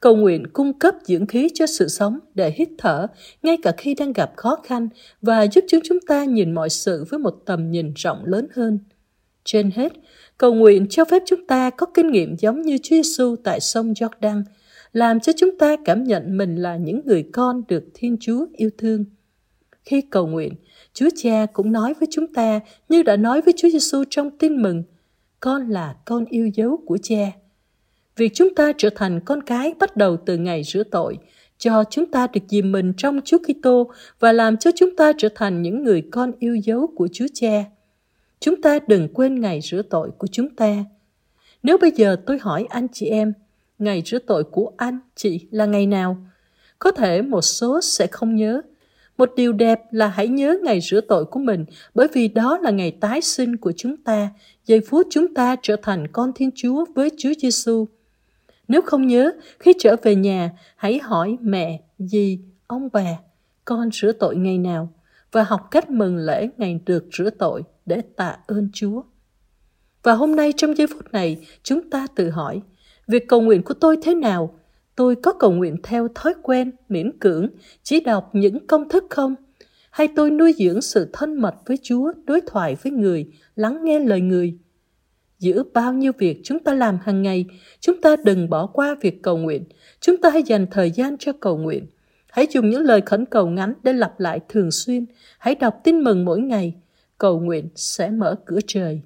Cầu 0.00 0.16
nguyện 0.16 0.46
cung 0.52 0.78
cấp 0.78 0.94
dưỡng 1.04 1.26
khí 1.26 1.48
cho 1.54 1.66
sự 1.66 1.88
sống 1.88 2.18
để 2.34 2.52
hít 2.56 2.68
thở, 2.78 3.06
ngay 3.42 3.56
cả 3.62 3.72
khi 3.78 3.94
đang 3.94 4.12
gặp 4.12 4.32
khó 4.36 4.56
khăn 4.64 4.88
và 5.22 5.46
giúp 5.46 5.64
chúng 5.68 5.80
chúng 5.84 6.00
ta 6.00 6.24
nhìn 6.24 6.52
mọi 6.52 6.70
sự 6.70 7.04
với 7.10 7.18
một 7.18 7.34
tầm 7.46 7.70
nhìn 7.70 7.92
rộng 7.96 8.24
lớn 8.24 8.46
hơn. 8.54 8.78
Trên 9.44 9.70
hết, 9.74 9.92
cầu 10.38 10.54
nguyện 10.54 10.86
cho 10.90 11.04
phép 11.04 11.22
chúng 11.26 11.46
ta 11.46 11.70
có 11.70 11.86
kinh 11.94 12.10
nghiệm 12.10 12.36
giống 12.38 12.62
như 12.62 12.78
Chúa 12.82 12.96
Giêsu 12.96 13.36
tại 13.44 13.60
sông 13.60 13.92
Jordan– 13.92 14.42
làm 14.92 15.20
cho 15.20 15.32
chúng 15.36 15.58
ta 15.58 15.76
cảm 15.84 16.04
nhận 16.04 16.36
mình 16.36 16.56
là 16.56 16.76
những 16.76 17.00
người 17.04 17.28
con 17.32 17.62
được 17.68 17.84
Thiên 17.94 18.16
Chúa 18.20 18.46
yêu 18.52 18.70
thương. 18.78 19.04
Khi 19.84 20.00
cầu 20.00 20.26
nguyện, 20.26 20.54
Chúa 20.92 21.08
Cha 21.16 21.46
cũng 21.52 21.72
nói 21.72 21.94
với 21.94 22.08
chúng 22.10 22.32
ta 22.32 22.60
như 22.88 23.02
đã 23.02 23.16
nói 23.16 23.40
với 23.40 23.54
Chúa 23.56 23.68
Giêsu 23.68 24.04
trong 24.10 24.30
tin 24.30 24.62
mừng, 24.62 24.82
con 25.40 25.68
là 25.68 25.96
con 26.04 26.24
yêu 26.24 26.50
dấu 26.54 26.76
của 26.86 26.98
Cha. 27.02 27.32
Việc 28.16 28.34
chúng 28.34 28.54
ta 28.54 28.72
trở 28.78 28.90
thành 28.94 29.20
con 29.24 29.42
cái 29.42 29.74
bắt 29.78 29.96
đầu 29.96 30.16
từ 30.26 30.36
ngày 30.36 30.62
rửa 30.64 30.82
tội, 30.82 31.18
cho 31.58 31.84
chúng 31.90 32.06
ta 32.06 32.26
được 32.26 32.40
dìm 32.48 32.72
mình 32.72 32.92
trong 32.96 33.20
Chúa 33.24 33.38
Kitô 33.38 33.90
và 34.20 34.32
làm 34.32 34.56
cho 34.56 34.70
chúng 34.76 34.96
ta 34.96 35.12
trở 35.18 35.28
thành 35.34 35.62
những 35.62 35.82
người 35.82 36.02
con 36.10 36.32
yêu 36.38 36.56
dấu 36.56 36.86
của 36.96 37.08
Chúa 37.12 37.26
Cha. 37.34 37.64
Chúng 38.40 38.62
ta 38.62 38.78
đừng 38.86 39.08
quên 39.14 39.40
ngày 39.40 39.60
rửa 39.60 39.82
tội 39.82 40.10
của 40.18 40.26
chúng 40.26 40.54
ta. 40.54 40.84
Nếu 41.62 41.78
bây 41.78 41.90
giờ 41.90 42.16
tôi 42.26 42.38
hỏi 42.38 42.66
anh 42.68 42.86
chị 42.92 43.06
em, 43.06 43.32
ngày 43.80 44.02
rửa 44.06 44.18
tội 44.18 44.44
của 44.44 44.72
anh, 44.76 44.98
chị 45.16 45.46
là 45.50 45.66
ngày 45.66 45.86
nào? 45.86 46.16
Có 46.78 46.90
thể 46.90 47.22
một 47.22 47.40
số 47.40 47.80
sẽ 47.80 48.06
không 48.06 48.36
nhớ. 48.36 48.62
Một 49.18 49.32
điều 49.36 49.52
đẹp 49.52 49.80
là 49.90 50.08
hãy 50.08 50.28
nhớ 50.28 50.58
ngày 50.62 50.80
rửa 50.80 51.00
tội 51.00 51.24
của 51.24 51.40
mình 51.40 51.64
bởi 51.94 52.08
vì 52.12 52.28
đó 52.28 52.58
là 52.62 52.70
ngày 52.70 52.90
tái 52.90 53.20
sinh 53.20 53.56
của 53.56 53.72
chúng 53.76 53.96
ta, 53.96 54.28
giây 54.64 54.80
phút 54.80 55.06
chúng 55.10 55.34
ta 55.34 55.56
trở 55.62 55.76
thành 55.82 56.06
con 56.12 56.32
Thiên 56.34 56.50
Chúa 56.54 56.84
với 56.94 57.10
Chúa 57.18 57.32
Giêsu. 57.38 57.86
Nếu 58.68 58.82
không 58.82 59.06
nhớ, 59.06 59.32
khi 59.58 59.72
trở 59.78 59.96
về 60.02 60.14
nhà, 60.14 60.50
hãy 60.76 60.98
hỏi 60.98 61.36
mẹ, 61.40 61.80
dì, 61.98 62.38
ông 62.66 62.88
bà, 62.92 63.18
con 63.64 63.90
rửa 63.92 64.12
tội 64.12 64.36
ngày 64.36 64.58
nào 64.58 64.92
và 65.32 65.42
học 65.42 65.68
cách 65.70 65.90
mừng 65.90 66.16
lễ 66.16 66.48
ngày 66.56 66.80
được 66.86 67.04
rửa 67.12 67.30
tội 67.30 67.62
để 67.86 68.02
tạ 68.16 68.36
ơn 68.46 68.68
Chúa. 68.72 69.02
Và 70.02 70.12
hôm 70.12 70.36
nay 70.36 70.52
trong 70.56 70.76
giây 70.76 70.86
phút 70.86 71.12
này, 71.12 71.46
chúng 71.62 71.90
ta 71.90 72.06
tự 72.14 72.30
hỏi, 72.30 72.60
Việc 73.10 73.28
cầu 73.28 73.40
nguyện 73.40 73.62
của 73.62 73.74
tôi 73.74 73.96
thế 74.02 74.14
nào? 74.14 74.58
Tôi 74.96 75.16
có 75.16 75.32
cầu 75.32 75.52
nguyện 75.52 75.76
theo 75.82 76.08
thói 76.14 76.34
quen, 76.42 76.70
miễn 76.88 77.18
cưỡng, 77.18 77.48
chỉ 77.82 78.00
đọc 78.00 78.30
những 78.32 78.66
công 78.66 78.88
thức 78.88 79.04
không? 79.10 79.34
Hay 79.90 80.08
tôi 80.16 80.30
nuôi 80.30 80.54
dưỡng 80.58 80.80
sự 80.80 81.08
thân 81.12 81.34
mật 81.34 81.54
với 81.66 81.78
Chúa, 81.82 82.12
đối 82.24 82.40
thoại 82.40 82.76
với 82.82 82.92
người, 82.92 83.26
lắng 83.56 83.84
nghe 83.84 83.98
lời 83.98 84.20
người? 84.20 84.58
Giữa 85.38 85.62
bao 85.74 85.92
nhiêu 85.92 86.12
việc 86.18 86.40
chúng 86.44 86.58
ta 86.58 86.74
làm 86.74 86.98
hàng 87.02 87.22
ngày, 87.22 87.44
chúng 87.80 88.00
ta 88.00 88.16
đừng 88.24 88.50
bỏ 88.50 88.66
qua 88.66 88.96
việc 89.00 89.22
cầu 89.22 89.36
nguyện. 89.36 89.64
Chúng 90.00 90.16
ta 90.16 90.30
hãy 90.30 90.42
dành 90.42 90.66
thời 90.70 90.90
gian 90.90 91.16
cho 91.18 91.32
cầu 91.32 91.56
nguyện. 91.58 91.86
Hãy 92.30 92.46
dùng 92.50 92.70
những 92.70 92.82
lời 92.82 93.00
khẩn 93.06 93.24
cầu 93.26 93.46
ngắn 93.46 93.72
để 93.82 93.92
lặp 93.92 94.20
lại 94.20 94.40
thường 94.48 94.70
xuyên. 94.70 95.06
Hãy 95.38 95.54
đọc 95.54 95.80
tin 95.84 96.00
mừng 96.00 96.24
mỗi 96.24 96.40
ngày. 96.40 96.74
Cầu 97.18 97.40
nguyện 97.40 97.68
sẽ 97.74 98.10
mở 98.10 98.36
cửa 98.44 98.58
trời. 98.66 99.00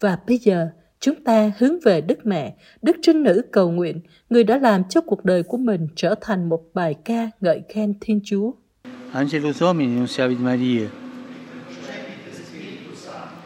Và 0.00 0.18
bây 0.26 0.38
giờ, 0.38 0.68
chúng 1.00 1.24
ta 1.24 1.52
hướng 1.58 1.80
về 1.80 2.00
Đức 2.00 2.26
Mẹ, 2.26 2.54
Đức 2.82 2.96
Trinh 3.02 3.22
Nữ 3.22 3.42
cầu 3.52 3.70
nguyện, 3.70 4.00
người 4.30 4.44
đã 4.44 4.58
làm 4.58 4.82
cho 4.88 5.00
cuộc 5.00 5.24
đời 5.24 5.42
của 5.42 5.56
mình 5.56 5.86
trở 5.96 6.14
thành 6.20 6.48
một 6.48 6.60
bài 6.74 6.94
ca 7.04 7.30
ngợi 7.40 7.62
khen 7.68 7.94
Thiên 8.00 8.20
Chúa. 8.24 8.52
Angelus 9.12 9.56
Domini, 9.56 10.00
nunciavit 10.00 10.38
Maria. 10.40 10.86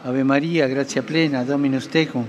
Ave 0.03 0.23
Maria, 0.23 0.67
gratia 0.67 1.01
plena, 1.01 1.45
Dominus 1.45 1.89
tecum, 1.89 2.23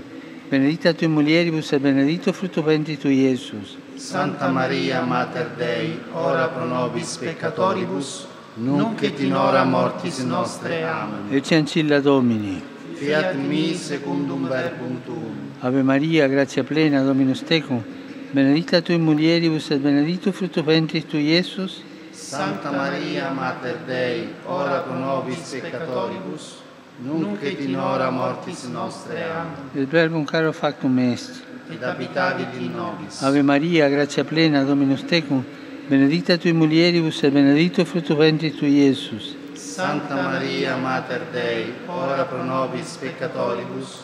benedicta 0.51 0.93
tui 0.93 1.09
mulieribus 1.09 1.73
et 1.73 1.81
benedictus 1.81 2.35
fructus 2.35 2.65
ventris 2.65 2.99
tui, 2.99 3.13
Iesus. 3.13 3.77
Santa 3.97 4.47
Maria, 4.47 5.01
Mater 5.01 5.47
Dei, 5.57 5.89
ora 6.13 6.47
pro 6.47 6.65
nobis 6.65 7.17
peccatoribus, 7.17 8.27
nunc 8.57 9.03
et 9.03 9.19
in 9.19 9.33
hora 9.33 9.65
mortis 9.65 10.19
nostre. 10.19 10.83
Amen. 10.83 11.35
Ecce 11.35 11.55
ancilla 11.55 11.99
Domini. 11.99 12.74
Fiat 12.95 13.35
mi 13.35 13.73
secundum 13.75 14.47
verbum 14.47 15.01
tuum. 15.05 15.35
Ave 15.61 15.83
Maria, 15.83 16.27
grazia 16.27 16.63
plena, 16.63 17.03
Dominus 17.03 17.43
tecum, 17.43 17.83
benedicta 18.31 18.81
tui 18.81 18.97
mulieribus 18.97 19.69
et 19.71 19.79
benedictus 19.79 20.33
fructus 20.33 20.63
ventris 20.63 21.05
tui, 21.05 21.31
Iesus. 21.31 21.83
Santa 22.13 22.71
Maria, 22.71 23.31
Mater 23.31 23.79
Dei, 23.85 24.29
ora 24.47 24.79
pro 24.79 24.95
nobis 24.95 25.59
peccatoribus, 25.61 26.63
nunc 27.03 27.43
et 27.43 27.59
in 27.59 27.75
hora 27.75 28.09
mortis 28.09 28.63
nostre. 28.71 29.21
Amen. 29.23 29.69
Et 29.75 29.85
verbum 29.85 30.25
caro 30.25 30.53
factum 30.53 30.97
est. 30.99 31.43
Et 31.69 31.83
habitavit 31.83 32.55
in 32.61 32.71
nobis. 32.77 33.21
Ave 33.21 33.43
Maria, 33.43 33.89
grazia 33.89 34.23
plena, 34.23 34.63
Dominus 34.63 35.03
tecum, 35.03 35.43
benedicta 35.89 36.37
tui 36.37 36.53
mulieribus 36.53 37.23
et 37.23 37.31
benedictus 37.31 37.85
fructus 37.89 38.15
ventris 38.15 38.55
tui, 38.55 38.69
Iesus. 38.69 39.35
Santa 39.75 40.15
Maria, 40.15 40.77
Mater 40.77 41.25
Dei, 41.33 41.73
ora 41.87 42.23
pro 42.23 42.45
nobis 42.45 42.95
peccatoribus, 42.95 43.99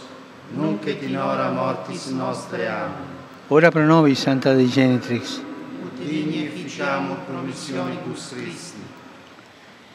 nunc 0.54 0.86
et 0.86 1.02
in 1.02 1.16
hora 1.16 1.50
mortis 1.50 2.08
nostre. 2.08 2.68
Amen. 2.68 3.08
Ora 3.48 3.72
pro 3.72 3.86
nobis, 3.86 4.20
Santa 4.20 4.54
Dei 4.54 4.68
Genitrix. 4.68 5.40
Ut 5.86 5.98
digni 5.98 6.44
efficiamur 6.44 7.20
promissionibus 7.26 8.34
Christi. 8.34 8.82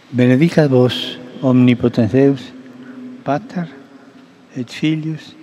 Benedicat 0.09 0.71
vos, 0.71 1.18
omnipotens 1.42 2.11
Deus, 2.11 2.40
Pater, 3.23 3.68
et 4.54 4.71
Filius, 4.71 5.35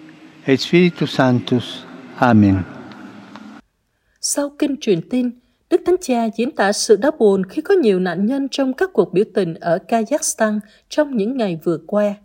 et 0.47 0.59
Spiritus 0.59 1.13
Sanctus. 1.13 1.85
Amen. 2.19 2.65
Sau 4.19 4.49
kinh 4.49 4.79
truyền 4.79 5.01
tin, 5.01 5.42
Đức 5.69 5.81
Thánh 5.85 5.95
Cha 6.01 6.25
diễn 6.35 6.51
tả 6.51 6.71
sự 6.71 6.95
đau 6.95 7.11
buồn 7.11 7.45
khi 7.45 7.61
có 7.61 7.73
nhiều 7.73 7.99
nạn 7.99 8.25
nhân 8.25 8.47
trong 8.51 8.73
các 8.73 8.89
cuộc 8.93 9.13
biểu 9.13 9.25
tình 9.33 9.53
ở 9.53 9.77
Kazakhstan 9.87 10.59
trong 10.89 11.17
những 11.17 11.37
ngày 11.37 11.59
vừa 11.63 11.77
qua. 11.87 12.15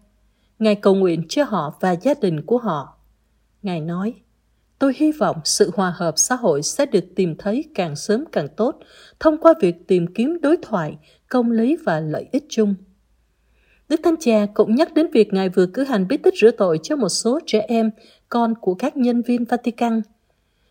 Ngài 0.59 0.75
cầu 0.75 0.95
nguyện 0.95 1.23
cho 1.28 1.45
họ 1.45 1.78
và 1.80 1.92
gia 1.92 2.14
đình 2.21 2.42
của 2.42 2.59
họ. 2.59 2.99
Ngài 3.62 3.80
nói, 3.80 4.14
Tôi 4.78 4.92
hy 4.97 5.12
vọng 5.12 5.37
sự 5.45 5.71
hòa 5.75 5.92
hợp 5.97 6.14
xã 6.16 6.35
hội 6.35 6.62
sẽ 6.62 6.87
được 6.87 7.04
tìm 7.16 7.35
thấy 7.38 7.64
càng 7.75 7.97
sớm 7.97 8.25
càng 8.33 8.49
tốt 8.57 8.78
thông 9.21 9.38
qua 9.38 9.54
việc 9.61 9.88
tìm 9.88 10.07
kiếm 10.14 10.38
đối 10.42 10.57
thoại, 10.62 10.97
công 11.28 11.50
lý 11.50 11.76
và 11.76 12.00
lợi 12.00 12.26
ích 12.33 12.45
chung. 12.49 12.75
Đức 13.88 14.00
Thánh 14.04 14.14
Cha 14.21 14.47
cũng 14.54 14.75
nhắc 14.75 14.95
đến 14.95 15.07
việc 15.12 15.33
Ngài 15.33 15.49
vừa 15.49 15.66
cử 15.66 15.85
hành 15.85 16.09
bí 16.09 16.16
tích 16.16 16.35
rửa 16.40 16.50
tội 16.50 16.78
cho 16.83 16.97
một 16.97 17.09
số 17.09 17.40
trẻ 17.47 17.64
em, 17.68 17.90
con 18.28 18.54
của 18.61 18.75
các 18.75 18.97
nhân 18.97 19.23
viên 19.23 19.45
Vatican. 19.45 20.02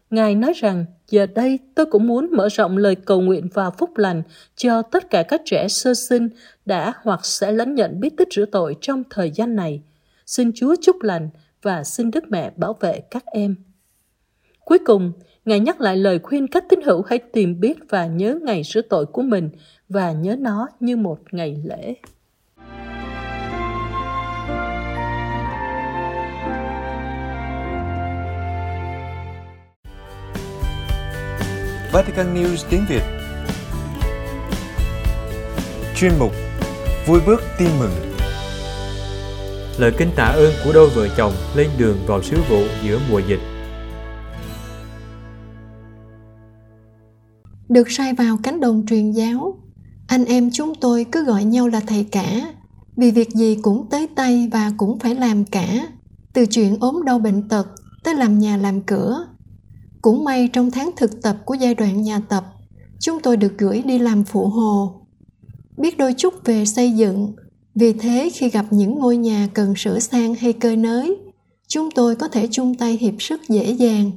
Ngài 0.09 0.35
nói 0.35 0.53
rằng, 0.53 0.85
giờ 1.09 1.25
đây 1.35 1.59
tôi 1.75 1.85
cũng 1.85 2.07
muốn 2.07 2.29
mở 2.31 2.49
rộng 2.49 2.77
lời 2.77 2.95
cầu 2.95 3.21
nguyện 3.21 3.47
và 3.53 3.69
phúc 3.69 3.97
lành 3.97 4.21
cho 4.55 4.81
tất 4.81 5.09
cả 5.09 5.23
các 5.23 5.41
trẻ 5.45 5.67
sơ 5.67 5.93
sinh 5.93 6.29
đã 6.65 6.93
hoặc 7.01 7.25
sẽ 7.25 7.51
lãnh 7.51 7.75
nhận 7.75 7.99
bí 7.99 8.09
tích 8.09 8.27
rửa 8.31 8.45
tội 8.45 8.75
trong 8.81 9.03
thời 9.09 9.31
gian 9.31 9.55
này. 9.55 9.81
Xin 10.25 10.51
Chúa 10.55 10.75
chúc 10.81 11.01
lành 11.01 11.29
và 11.61 11.83
xin 11.83 12.11
Đức 12.11 12.23
Mẹ 12.29 12.51
bảo 12.55 12.73
vệ 12.73 12.99
các 13.11 13.25
em. 13.25 13.55
Cuối 14.65 14.79
cùng, 14.79 15.11
Ngài 15.47 15.59
nhắc 15.59 15.81
lại 15.81 15.97
lời 15.97 16.19
khuyên 16.19 16.47
các 16.47 16.63
tín 16.69 16.81
hữu 16.81 17.01
hãy 17.01 17.19
tìm 17.19 17.59
biết 17.59 17.77
và 17.89 18.05
nhớ 18.05 18.39
ngày 18.41 18.61
rửa 18.63 18.81
tội 18.81 19.05
của 19.05 19.21
mình 19.21 19.49
và 19.89 20.11
nhớ 20.11 20.35
nó 20.39 20.67
như 20.79 20.97
một 20.97 21.19
ngày 21.31 21.61
lễ. 21.63 21.95
Vatican 31.97 32.33
News 32.35 32.65
tiếng 32.69 32.85
Việt 32.89 33.03
Chuyên 35.95 36.11
mục 36.19 36.31
Vui 37.07 37.19
bước 37.25 37.41
tin 37.59 37.69
mừng 37.79 37.91
Lời 39.77 39.91
kinh 39.97 40.09
tạ 40.15 40.23
ơn 40.23 40.53
của 40.65 40.73
đôi 40.73 40.89
vợ 40.89 41.07
chồng 41.17 41.33
lên 41.55 41.69
đường 41.77 41.97
vào 42.07 42.23
sứ 42.23 42.37
vụ 42.49 42.63
giữa 42.83 42.99
mùa 43.11 43.19
dịch. 43.19 43.39
Được 47.69 47.91
sai 47.91 48.13
vào 48.13 48.37
cánh 48.43 48.59
đồng 48.59 48.85
truyền 48.89 49.11
giáo, 49.11 49.57
anh 50.07 50.25
em 50.25 50.49
chúng 50.53 50.73
tôi 50.81 51.05
cứ 51.11 51.23
gọi 51.23 51.43
nhau 51.43 51.67
là 51.67 51.79
thầy 51.87 52.07
cả, 52.11 52.53
vì 52.95 53.11
việc 53.11 53.29
gì 53.29 53.57
cũng 53.61 53.87
tới 53.89 54.07
tay 54.15 54.49
và 54.51 54.71
cũng 54.77 54.99
phải 54.99 55.15
làm 55.15 55.45
cả, 55.45 55.87
từ 56.33 56.45
chuyện 56.45 56.77
ốm 56.79 57.03
đau 57.05 57.19
bệnh 57.19 57.49
tật 57.49 57.67
tới 58.03 58.15
làm 58.15 58.39
nhà 58.39 58.57
làm 58.57 58.81
cửa. 58.81 59.27
Cũng 60.01 60.23
may 60.23 60.49
trong 60.53 60.71
tháng 60.71 60.91
thực 60.97 61.21
tập 61.21 61.37
của 61.45 61.53
giai 61.53 61.75
đoạn 61.75 62.01
nhà 62.01 62.19
tập, 62.19 62.45
chúng 62.99 63.19
tôi 63.19 63.37
được 63.37 63.53
gửi 63.57 63.81
đi 63.85 63.99
làm 63.99 64.23
phụ 64.23 64.47
hồ. 64.47 65.01
Biết 65.77 65.97
đôi 65.97 66.13
chút 66.13 66.33
về 66.45 66.65
xây 66.65 66.91
dựng, 66.91 67.33
vì 67.75 67.93
thế 67.93 68.29
khi 68.33 68.49
gặp 68.49 68.65
những 68.69 68.95
ngôi 68.95 69.17
nhà 69.17 69.47
cần 69.53 69.73
sửa 69.75 69.99
sang 69.99 70.35
hay 70.35 70.53
cơi 70.53 70.75
nới, 70.75 71.17
chúng 71.67 71.91
tôi 71.91 72.15
có 72.15 72.27
thể 72.27 72.47
chung 72.51 72.75
tay 72.75 72.97
hiệp 72.97 73.13
sức 73.19 73.41
dễ 73.49 73.71
dàng. 73.71 74.11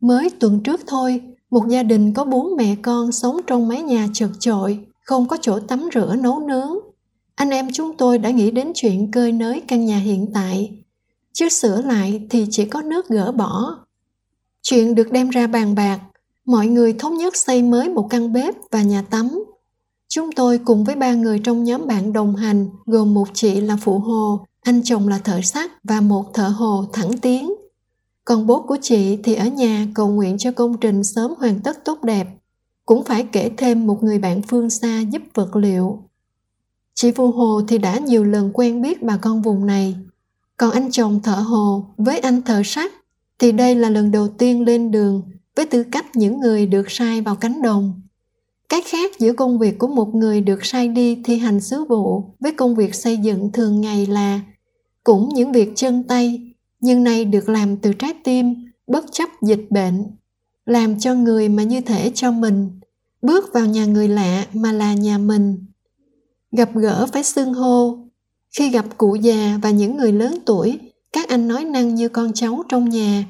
Mới 0.00 0.30
tuần 0.30 0.60
trước 0.60 0.80
thôi, 0.86 1.20
một 1.50 1.68
gia 1.68 1.82
đình 1.82 2.12
có 2.12 2.24
bốn 2.24 2.56
mẹ 2.56 2.76
con 2.82 3.12
sống 3.12 3.40
trong 3.46 3.68
mái 3.68 3.82
nhà 3.82 4.08
chật 4.12 4.30
chội, 4.38 4.78
không 5.00 5.28
có 5.28 5.36
chỗ 5.40 5.60
tắm 5.60 5.88
rửa 5.94 6.16
nấu 6.22 6.40
nướng. 6.40 6.72
Anh 7.34 7.50
em 7.50 7.68
chúng 7.72 7.96
tôi 7.96 8.18
đã 8.18 8.30
nghĩ 8.30 8.50
đến 8.50 8.72
chuyện 8.74 9.10
cơi 9.10 9.32
nới 9.32 9.60
căn 9.68 9.84
nhà 9.84 9.98
hiện 9.98 10.26
tại. 10.34 10.70
Chứ 11.32 11.48
sửa 11.48 11.82
lại 11.82 12.26
thì 12.30 12.46
chỉ 12.50 12.64
có 12.64 12.82
nước 12.82 13.08
gỡ 13.08 13.32
bỏ. 13.32 13.83
Chuyện 14.66 14.94
được 14.94 15.12
đem 15.12 15.30
ra 15.30 15.46
bàn 15.46 15.74
bạc, 15.74 16.00
mọi 16.44 16.66
người 16.66 16.92
thống 16.92 17.16
nhất 17.16 17.36
xây 17.36 17.62
mới 17.62 17.88
một 17.88 18.06
căn 18.10 18.32
bếp 18.32 18.54
và 18.70 18.82
nhà 18.82 19.02
tắm. 19.10 19.44
Chúng 20.08 20.32
tôi 20.32 20.58
cùng 20.58 20.84
với 20.84 20.96
ba 20.96 21.14
người 21.14 21.38
trong 21.38 21.64
nhóm 21.64 21.86
bạn 21.86 22.12
đồng 22.12 22.36
hành 22.36 22.68
gồm 22.86 23.14
một 23.14 23.28
chị 23.34 23.60
là 23.60 23.76
phụ 23.80 23.98
hồ, 23.98 24.44
anh 24.62 24.82
chồng 24.84 25.08
là 25.08 25.18
thợ 25.18 25.40
sắt 25.40 25.70
và 25.84 26.00
một 26.00 26.34
thợ 26.34 26.48
hồ 26.48 26.84
thẳng 26.92 27.18
tiến. 27.18 27.54
Còn 28.24 28.46
bố 28.46 28.62
của 28.62 28.76
chị 28.82 29.18
thì 29.24 29.34
ở 29.34 29.46
nhà 29.46 29.86
cầu 29.94 30.08
nguyện 30.08 30.38
cho 30.38 30.52
công 30.52 30.76
trình 30.80 31.04
sớm 31.04 31.34
hoàn 31.38 31.60
tất 31.60 31.84
tốt 31.84 32.02
đẹp. 32.02 32.26
Cũng 32.86 33.04
phải 33.04 33.26
kể 33.32 33.50
thêm 33.56 33.86
một 33.86 34.02
người 34.02 34.18
bạn 34.18 34.42
phương 34.42 34.70
xa 34.70 35.00
giúp 35.00 35.22
vật 35.34 35.56
liệu. 35.56 36.02
Chị 36.94 37.12
Phụ 37.12 37.30
Hồ 37.30 37.60
thì 37.68 37.78
đã 37.78 37.98
nhiều 37.98 38.24
lần 38.24 38.50
quen 38.54 38.82
biết 38.82 39.02
bà 39.02 39.16
con 39.16 39.42
vùng 39.42 39.66
này. 39.66 39.96
Còn 40.56 40.70
anh 40.70 40.90
chồng 40.90 41.20
thợ 41.22 41.36
hồ 41.36 41.84
với 41.96 42.18
anh 42.18 42.42
thợ 42.42 42.62
sắt 42.64 42.92
thì 43.38 43.52
đây 43.52 43.74
là 43.74 43.90
lần 43.90 44.10
đầu 44.10 44.28
tiên 44.28 44.64
lên 44.64 44.90
đường 44.90 45.22
với 45.56 45.66
tư 45.66 45.84
cách 45.92 46.16
những 46.16 46.40
người 46.40 46.66
được 46.66 46.90
sai 46.90 47.20
vào 47.20 47.36
cánh 47.36 47.62
đồng. 47.62 48.02
Cái 48.68 48.82
khác 48.82 49.18
giữa 49.18 49.32
công 49.32 49.58
việc 49.58 49.78
của 49.78 49.86
một 49.86 50.14
người 50.14 50.40
được 50.40 50.64
sai 50.64 50.88
đi 50.88 51.22
thi 51.24 51.38
hành 51.38 51.60
sứ 51.60 51.84
vụ 51.84 52.24
với 52.40 52.52
công 52.52 52.74
việc 52.74 52.94
xây 52.94 53.16
dựng 53.16 53.52
thường 53.52 53.80
ngày 53.80 54.06
là 54.06 54.40
cũng 55.04 55.28
những 55.34 55.52
việc 55.52 55.72
chân 55.74 56.02
tay, 56.02 56.54
nhưng 56.80 57.04
nay 57.04 57.24
được 57.24 57.48
làm 57.48 57.76
từ 57.76 57.92
trái 57.92 58.14
tim, 58.24 58.54
bất 58.86 59.04
chấp 59.12 59.28
dịch 59.42 59.66
bệnh, 59.70 60.04
làm 60.66 60.98
cho 61.00 61.14
người 61.14 61.48
mà 61.48 61.62
như 61.62 61.80
thể 61.80 62.12
cho 62.14 62.30
mình, 62.30 62.80
bước 63.22 63.52
vào 63.52 63.66
nhà 63.66 63.84
người 63.84 64.08
lạ 64.08 64.46
mà 64.52 64.72
là 64.72 64.94
nhà 64.94 65.18
mình 65.18 65.66
gặp 66.56 66.70
gỡ 66.74 67.06
phải 67.12 67.24
xưng 67.24 67.54
hô 67.54 67.98
khi 68.56 68.70
gặp 68.70 68.84
cụ 68.98 69.14
già 69.14 69.58
và 69.62 69.70
những 69.70 69.96
người 69.96 70.12
lớn 70.12 70.38
tuổi 70.46 70.78
các 71.14 71.28
anh 71.28 71.48
nói 71.48 71.64
năng 71.64 71.94
như 71.94 72.08
con 72.08 72.32
cháu 72.32 72.62
trong 72.68 72.88
nhà. 72.88 73.24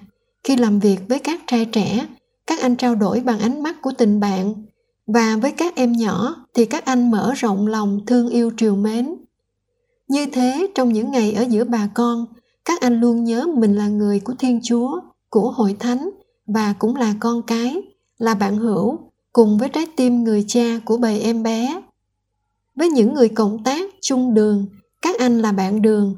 Khi 0.45 0.57
làm 0.57 0.81
việc 0.81 0.99
với 1.09 1.19
các 1.19 1.41
trai 1.47 1.65
trẻ, 1.65 2.07
các 2.47 2.61
anh 2.61 2.77
trao 2.77 2.95
đổi 2.95 3.21
bằng 3.21 3.39
ánh 3.39 3.63
mắt 3.63 3.83
của 3.83 3.93
tình 3.99 4.21
bạn. 4.21 4.55
Và 5.07 5.37
với 5.43 5.51
các 5.51 5.77
em 5.77 5.93
nhỏ 5.93 6.47
thì 6.55 6.65
các 6.65 6.85
anh 6.85 7.11
mở 7.11 7.33
rộng 7.37 7.67
lòng 7.67 8.01
thương 8.07 8.29
yêu 8.29 8.51
triều 8.57 8.77
mến. 8.77 9.15
Như 10.09 10.27
thế, 10.27 10.67
trong 10.75 10.93
những 10.93 11.11
ngày 11.11 11.33
ở 11.33 11.43
giữa 11.43 11.65
bà 11.65 11.89
con, 11.95 12.27
các 12.65 12.81
anh 12.81 13.01
luôn 13.01 13.25
nhớ 13.25 13.47
mình 13.57 13.75
là 13.75 13.89
người 13.89 14.21
của 14.21 14.35
thiên 14.39 14.61
chúa, 14.63 15.01
của 15.31 15.51
hội 15.51 15.77
thánh 15.79 16.11
và 16.47 16.75
cũng 16.79 16.97
là 16.97 17.15
con 17.21 17.43
cái, 17.43 17.83
là 18.19 18.35
bạn 18.35 18.57
hữu 18.57 18.99
cùng 19.33 19.59
với 19.59 19.69
trái 19.69 19.87
tim 19.97 20.25
người 20.25 20.45
cha 20.49 20.81
của 20.85 20.97
bầy 20.97 21.21
em 21.21 21.43
bé. 21.43 21.83
Với 22.77 22.89
những 22.89 23.15
người 23.15 23.29
cộng 23.29 23.65
tác 23.65 23.91
chung 24.01 24.35
đường, 24.35 24.67
các 25.03 25.19
anh 25.19 25.43
là 25.43 25.53
bạn 25.53 25.83
đường 25.83 26.15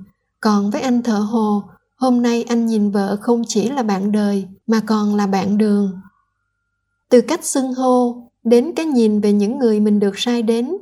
còn 0.46 0.70
với 0.70 0.80
anh 0.82 1.02
thợ 1.02 1.18
hồ, 1.18 1.62
hôm 1.96 2.22
nay 2.22 2.44
anh 2.48 2.66
nhìn 2.66 2.90
vợ 2.90 3.16
không 3.20 3.42
chỉ 3.48 3.70
là 3.70 3.82
bạn 3.82 4.12
đời, 4.12 4.44
mà 4.66 4.80
còn 4.86 5.14
là 5.14 5.26
bạn 5.26 5.58
đường. 5.58 6.00
Từ 7.08 7.20
cách 7.20 7.44
xưng 7.44 7.74
hô, 7.74 8.16
đến 8.44 8.72
cái 8.76 8.86
nhìn 8.86 9.20
về 9.20 9.32
những 9.32 9.58
người 9.58 9.80
mình 9.80 10.00
được 10.00 10.18
sai 10.18 10.42
đến, 10.42 10.76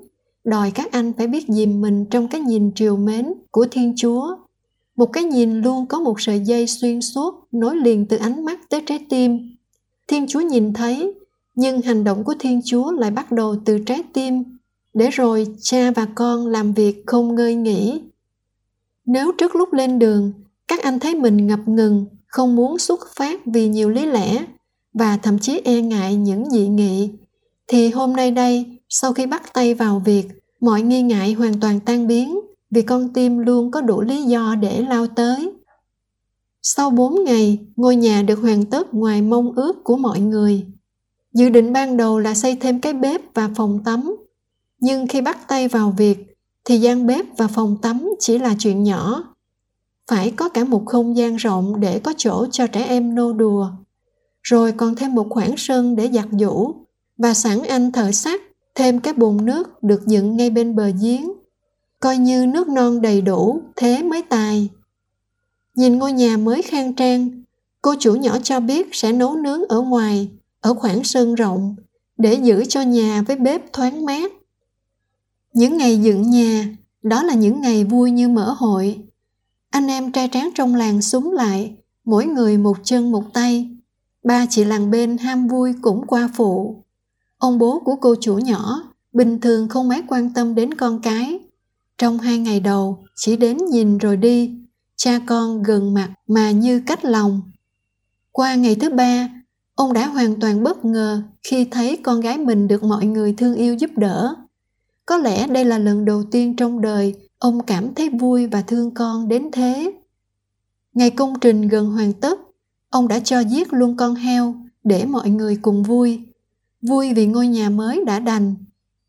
đòi 0.45 0.71
các 0.71 0.93
anh 0.93 1.13
phải 1.13 1.27
biết 1.27 1.45
dìm 1.49 1.81
mình 1.81 2.05
trong 2.11 2.29
cái 2.29 2.41
nhìn 2.41 2.73
triều 2.75 2.97
mến 2.97 3.33
của 3.51 3.67
thiên 3.71 3.95
chúa. 3.97 4.37
Một 4.97 5.13
cái 5.13 5.25
nhìn 5.25 5.61
luôn 5.61 5.87
có 5.87 6.01
một 6.01 6.21
sợi 6.21 6.41
dây 6.41 6.67
xuyên 6.67 7.01
suốt 7.01 7.35
nối 7.53 7.77
liền 7.77 8.07
từ 8.07 8.17
ánh 8.17 8.45
mắt 8.45 8.61
tới 8.71 8.83
trái 8.87 9.07
tim. 9.09 9.57
Thiên 10.09 10.27
chúa 10.27 10.41
nhìn 10.41 10.73
thấy, 10.73 11.15
nhưng 11.55 11.81
hành 11.81 12.05
động 12.05 12.25
của 12.25 12.35
thiên 12.39 12.61
chúa 12.65 12.91
lại 12.93 13.11
bắt 13.11 13.33
đầu 13.33 13.57
từ 13.65 13.79
trái 13.79 14.03
tim. 14.13 14.45
Để 14.95 15.11
rồi 15.11 15.47
cha 15.61 15.91
và 15.91 16.07
con 16.15 16.47
làm 16.47 16.73
việc 16.73 17.03
không 17.07 17.35
ngơi 17.35 17.55
nghỉ 17.55 18.01
nếu 19.07 19.33
trước 19.39 19.57
lúc 19.57 19.73
lên 19.73 19.99
đường 19.99 20.33
các 20.69 20.83
anh 20.83 21.01
thấy 21.01 21.15
mình 21.15 21.47
ngập 21.47 21.69
ngừng 21.69 22.07
không 22.27 22.57
muốn 22.57 22.79
xuất 22.79 23.01
phát 23.17 23.41
vì 23.47 23.69
nhiều 23.69 23.91
lý 23.91 24.07
lẽ 24.07 24.45
và 24.95 25.17
thậm 25.17 25.39
chí 25.39 25.61
e 25.65 25.81
ngại 25.81 26.15
những 26.15 26.51
dị 26.51 26.69
nghị 26.69 27.11
thì 27.67 27.91
hôm 27.91 28.13
nay 28.13 28.31
đây 28.31 28.81
sau 28.89 29.13
khi 29.13 29.27
bắt 29.27 29.55
tay 29.55 29.75
vào 29.75 30.03
việc 30.05 30.29
mọi 30.61 30.83
nghi 30.83 31.03
ngại 31.03 31.33
hoàn 31.33 31.61
toàn 31.61 31.81
tan 31.81 32.07
biến 32.07 32.41
vì 32.75 32.83
con 32.83 33.09
tim 33.09 33.39
luôn 33.39 33.71
có 33.71 33.81
đủ 33.81 34.01
lý 34.01 34.23
do 34.23 34.55
để 34.61 34.83
lao 34.89 35.07
tới. 35.07 35.53
Sau 36.63 36.91
4 36.91 37.25
ngày, 37.25 37.59
ngôi 37.77 37.97
nhà 37.97 38.23
được 38.23 38.39
hoàn 38.39 38.65
tất 38.65 38.95
ngoài 38.95 39.23
mong 39.23 39.53
ước 39.57 39.85
của 39.85 39.97
mọi 39.97 40.21
người. 40.21 40.67
Dự 41.33 41.49
định 41.49 41.73
ban 41.73 41.97
đầu 41.97 42.19
là 42.19 42.35
xây 42.35 42.57
thêm 42.57 42.81
cái 42.81 42.93
bếp 42.93 43.35
và 43.35 43.51
phòng 43.57 43.81
tắm. 43.85 44.17
Nhưng 44.81 45.07
khi 45.07 45.21
bắt 45.21 45.49
tay 45.49 45.69
vào 45.69 45.95
việc, 45.97 46.34
thì 46.65 46.79
gian 46.79 47.07
bếp 47.07 47.27
và 47.37 47.49
phòng 47.49 47.77
tắm 47.83 48.11
chỉ 48.19 48.39
là 48.39 48.55
chuyện 48.59 48.83
nhỏ. 48.83 49.25
Phải 50.11 50.31
có 50.31 50.49
cả 50.49 50.65
một 50.65 50.83
không 50.87 51.17
gian 51.17 51.37
rộng 51.37 51.81
để 51.81 51.99
có 51.99 52.15
chỗ 52.17 52.47
cho 52.51 52.67
trẻ 52.67 52.85
em 52.85 53.15
nô 53.15 53.33
đùa. 53.33 53.71
Rồi 54.43 54.73
còn 54.73 54.95
thêm 54.95 55.15
một 55.15 55.27
khoảng 55.31 55.55
sân 55.57 55.97
để 55.97 56.11
giặt 56.13 56.27
giũ 56.41 56.75
và 57.19 57.35
sẵn 57.35 57.63
anh 57.63 57.93
thợ 57.93 58.13
sắt 58.13 58.41
thêm 58.75 59.01
cái 59.01 59.15
bồn 59.15 59.45
nước 59.45 59.83
được 59.83 60.07
dựng 60.07 60.37
ngay 60.37 60.51
bên 60.51 60.77
bờ 60.77 60.91
giếng. 61.03 61.33
Coi 62.01 62.19
như 62.19 62.47
nước 62.47 62.69
non 62.69 63.03
đầy 63.03 63.21
đủ, 63.21 63.61
thế 63.77 64.03
mới 64.03 64.23
tài. 64.23 64.69
Nhìn 65.77 65.99
ngôi 65.99 66.13
nhà 66.13 66.37
mới 66.37 66.63
khang 66.63 66.95
trang, 66.95 67.43
cô 67.83 67.95
chủ 68.01 68.15
nhỏ 68.15 68.39
cho 68.43 68.61
biết 68.61 68.89
sẽ 68.93 69.13
nấu 69.13 69.37
nướng 69.37 69.69
ở 69.69 69.81
ngoài, 69.81 70.29
ở 70.61 70.75
khoảng 70.75 71.05
sân 71.05 71.35
rộng, 71.35 71.77
để 72.19 72.35
giữ 72.35 72.65
cho 72.65 72.83
nhà 72.83 73.23
với 73.27 73.37
bếp 73.37 73.73
thoáng 73.73 74.05
mát. 74.05 74.33
Những 75.55 75.77
ngày 75.77 75.99
dựng 75.99 76.31
nhà, 76.31 76.77
đó 77.03 77.23
là 77.23 77.35
những 77.35 77.61
ngày 77.61 77.85
vui 77.85 78.11
như 78.11 78.29
mở 78.29 78.55
hội. 78.59 78.99
Anh 79.71 79.87
em 79.87 80.13
trai 80.13 80.29
tráng 80.33 80.51
trong 80.55 80.75
làng 80.75 81.03
súng 81.03 81.33
lại, 81.33 81.77
mỗi 82.05 82.27
người 82.27 82.59
một 82.59 82.77
chân 82.85 83.13
một 83.13 83.25
tay. 83.33 83.71
Ba 84.25 84.47
chị 84.51 84.65
làng 84.65 84.91
bên 84.91 85.19
ham 85.19 85.49
vui 85.49 85.73
cũng 85.83 86.07
qua 86.07 86.31
phụ. 86.35 86.83
Ông 87.39 87.59
bố 87.59 87.83
của 87.85 87.97
cô 87.97 88.15
chủ 88.21 88.39
nhỏ 88.39 88.83
bình 89.13 89.41
thường 89.41 89.69
không 89.69 89.89
mấy 89.89 90.03
quan 90.09 90.31
tâm 90.35 90.55
đến 90.55 90.75
con 90.75 91.01
cái. 91.03 91.39
Trong 91.99 92.19
hai 92.19 92.39
ngày 92.39 92.61
đầu, 92.61 93.05
chỉ 93.17 93.37
đến 93.37 93.59
nhìn 93.71 93.99
rồi 93.99 94.17
đi, 94.17 94.51
cha 94.97 95.21
con 95.27 95.63
gần 95.63 95.95
mặt 95.95 96.11
mà 96.27 96.51
như 96.51 96.83
cách 96.87 97.05
lòng. 97.05 97.41
Qua 98.33 98.55
ngày 98.55 98.75
thứ 98.75 98.91
ba, 98.91 99.29
ông 99.75 99.93
đã 99.93 100.07
hoàn 100.07 100.41
toàn 100.41 100.63
bất 100.63 100.85
ngờ 100.85 101.23
khi 101.43 101.65
thấy 101.65 101.97
con 102.03 102.21
gái 102.21 102.39
mình 102.39 102.69
được 102.69 102.83
mọi 102.83 103.07
người 103.07 103.35
thương 103.39 103.55
yêu 103.55 103.75
giúp 103.75 103.91
đỡ. 103.97 104.35
Có 105.07 105.17
lẽ 105.17 105.47
đây 105.47 105.65
là 105.65 105.79
lần 105.79 106.05
đầu 106.05 106.25
tiên 106.31 106.57
trong 106.57 106.81
đời 106.81 107.15
ông 107.39 107.63
cảm 107.67 107.95
thấy 107.95 108.11
vui 108.11 108.47
và 108.47 108.63
thương 108.63 108.95
con 108.95 109.29
đến 109.29 109.51
thế. 109.53 109.93
Ngày 110.95 111.11
công 111.11 111.41
trình 111.41 111.69
gần 111.69 111.91
hoàn 111.91 112.13
tất, 112.13 112.41
ông 112.91 113.09
đã 113.09 113.19
cho 113.19 113.41
giết 113.41 113.73
luôn 113.73 113.97
con 113.97 114.15
heo 114.15 114.55
để 114.85 115.05
mọi 115.05 115.31
người 115.31 115.59
cùng 115.63 115.83
vui. 115.83 116.21
Vui 116.83 117.15
vì 117.15 117.27
ngôi 117.27 117.47
nhà 117.47 117.71
mới 117.71 118.05
đã 118.05 118.19
đành, 118.19 118.55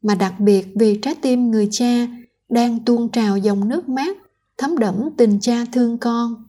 mà 0.02 0.16
đặc 0.16 0.40
biệt 0.40 0.68
vì 0.76 1.00
trái 1.02 1.16
tim 1.16 1.52
người 1.52 1.68
cha 1.72 2.08
đang 2.50 2.80
tuôn 2.80 3.10
trào 3.10 3.38
dòng 3.38 3.70
nước 3.70 3.90
mát 3.90 4.18
thấm 4.58 4.78
đẫm 4.78 5.10
tình 5.18 5.40
cha 5.42 5.66
thương 5.72 5.98
con. 5.98 6.48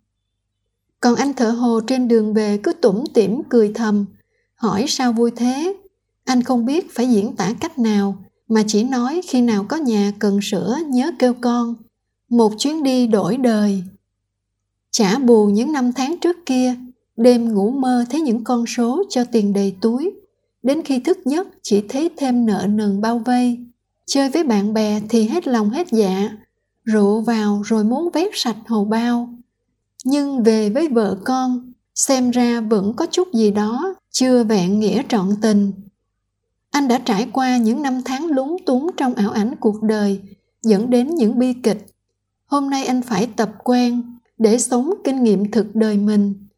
Còn 1.01 1.15
anh 1.15 1.35
thợ 1.35 1.51
hồ 1.51 1.81
trên 1.87 2.09
đường 2.09 2.35
về 2.35 2.59
cứ 2.63 2.73
tủm 2.73 3.05
tỉm 3.15 3.43
cười 3.49 3.73
thầm, 3.75 4.05
hỏi 4.55 4.85
sao 4.89 5.13
vui 5.13 5.31
thế? 5.37 5.77
Anh 6.25 6.43
không 6.43 6.67
biết 6.67 6.95
phải 6.95 7.11
diễn 7.11 7.37
tả 7.37 7.55
cách 7.61 7.79
nào, 7.79 8.19
mà 8.49 8.63
chỉ 8.67 8.85
nói 8.85 9.21
khi 9.29 9.41
nào 9.41 9.65
có 9.69 9.77
nhà 9.77 10.13
cần 10.19 10.39
sửa 10.43 10.77
nhớ 10.89 11.13
kêu 11.19 11.35
con. 11.41 11.75
Một 12.29 12.53
chuyến 12.59 12.83
đi 12.83 13.07
đổi 13.07 13.37
đời. 13.37 13.83
Trả 14.91 15.19
bù 15.19 15.47
những 15.47 15.73
năm 15.73 15.93
tháng 15.93 16.17
trước 16.21 16.37
kia, 16.47 16.75
đêm 17.17 17.55
ngủ 17.55 17.71
mơ 17.71 18.05
thấy 18.11 18.21
những 18.21 18.45
con 18.45 18.67
số 18.67 19.05
cho 19.11 19.25
tiền 19.25 19.53
đầy 19.53 19.77
túi. 19.81 20.13
Đến 20.63 20.83
khi 20.83 21.01
thức 21.01 21.19
giấc 21.25 21.49
chỉ 21.63 21.83
thấy 21.89 22.11
thêm 22.17 22.47
nợ 22.47 22.67
nần 22.69 23.01
bao 23.01 23.19
vây. 23.19 23.59
Chơi 24.07 24.31
với 24.31 24.45
bạn 24.45 24.75
bè 24.75 25.01
thì 25.09 25.29
hết 25.29 25.49
lòng 25.49 25.71
hết 25.71 25.87
dạ, 25.91 26.31
rượu 26.85 27.21
vào 27.21 27.63
rồi 27.65 27.85
muốn 27.85 28.11
vét 28.13 28.29
sạch 28.35 28.57
hầu 28.67 28.85
bao. 28.85 29.29
Nhưng 30.05 30.43
về 30.43 30.71
với 30.71 30.89
vợ 30.89 31.19
con, 31.25 31.73
xem 31.95 32.31
ra 32.31 32.61
vẫn 32.61 32.93
có 32.97 33.07
chút 33.11 33.29
gì 33.35 33.51
đó 33.51 33.95
chưa 34.11 34.45
vẹn 34.45 34.81
nghĩa 34.81 35.03
trọn 35.09 35.29
tình. 35.43 35.73
Anh 36.77 36.89
đã 36.89 36.99
trải 36.99 37.29
qua 37.33 37.57
những 37.57 37.83
năm 37.83 38.01
tháng 38.05 38.27
lúng 38.27 38.57
túng 38.67 38.91
trong 38.97 39.15
ảo 39.15 39.31
ảnh 39.31 39.55
cuộc 39.61 39.83
đời, 39.83 40.21
dẫn 40.63 40.91
đến 40.91 41.15
những 41.15 41.39
bi 41.39 41.53
kịch. 41.53 41.87
Hôm 42.47 42.71
nay 42.71 42.87
anh 42.87 43.03
phải 43.03 43.29
tập 43.37 43.53
quen 43.65 44.19
để 44.39 44.59
sống 44.59 44.95
kinh 45.05 45.23
nghiệm 45.23 45.51
thực 45.51 45.75
đời 45.75 45.97
mình. 45.97 46.49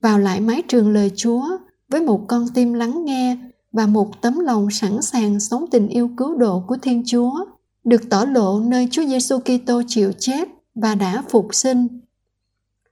Vào 0.00 0.18
lại 0.18 0.40
mái 0.40 0.62
trường 0.68 0.92
lời 0.92 1.10
Chúa 1.16 1.44
với 1.88 2.00
một 2.00 2.24
con 2.28 2.48
tim 2.54 2.72
lắng 2.72 3.04
nghe 3.04 3.36
và 3.72 3.86
một 3.86 4.22
tấm 4.22 4.38
lòng 4.38 4.70
sẵn 4.70 5.02
sàng 5.02 5.40
sống 5.40 5.64
tình 5.70 5.88
yêu 5.88 6.10
cứu 6.16 6.34
độ 6.34 6.64
của 6.68 6.76
Thiên 6.82 7.02
Chúa 7.06 7.44
được 7.84 8.10
tỏ 8.10 8.24
lộ 8.24 8.60
nơi 8.60 8.88
Chúa 8.90 9.04
Giêsu 9.04 9.38
Kitô 9.38 9.82
chịu 9.86 10.12
chết 10.18 10.48
và 10.74 10.94
đã 10.94 11.22
phục 11.28 11.54
sinh. 11.54 12.00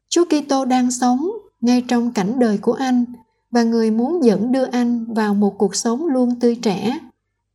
Chúa 0.08 0.24
Kitô 0.24 0.64
đang 0.64 0.90
sống 0.90 1.30
ngay 1.60 1.84
trong 1.88 2.12
cảnh 2.12 2.38
đời 2.38 2.58
của 2.58 2.72
anh 2.72 3.04
và 3.50 3.62
người 3.62 3.90
muốn 3.90 4.24
dẫn 4.24 4.52
đưa 4.52 4.64
anh 4.64 5.14
vào 5.14 5.34
một 5.34 5.58
cuộc 5.58 5.76
sống 5.76 6.06
luôn 6.06 6.40
tươi 6.40 6.54
trẻ. 6.54 6.98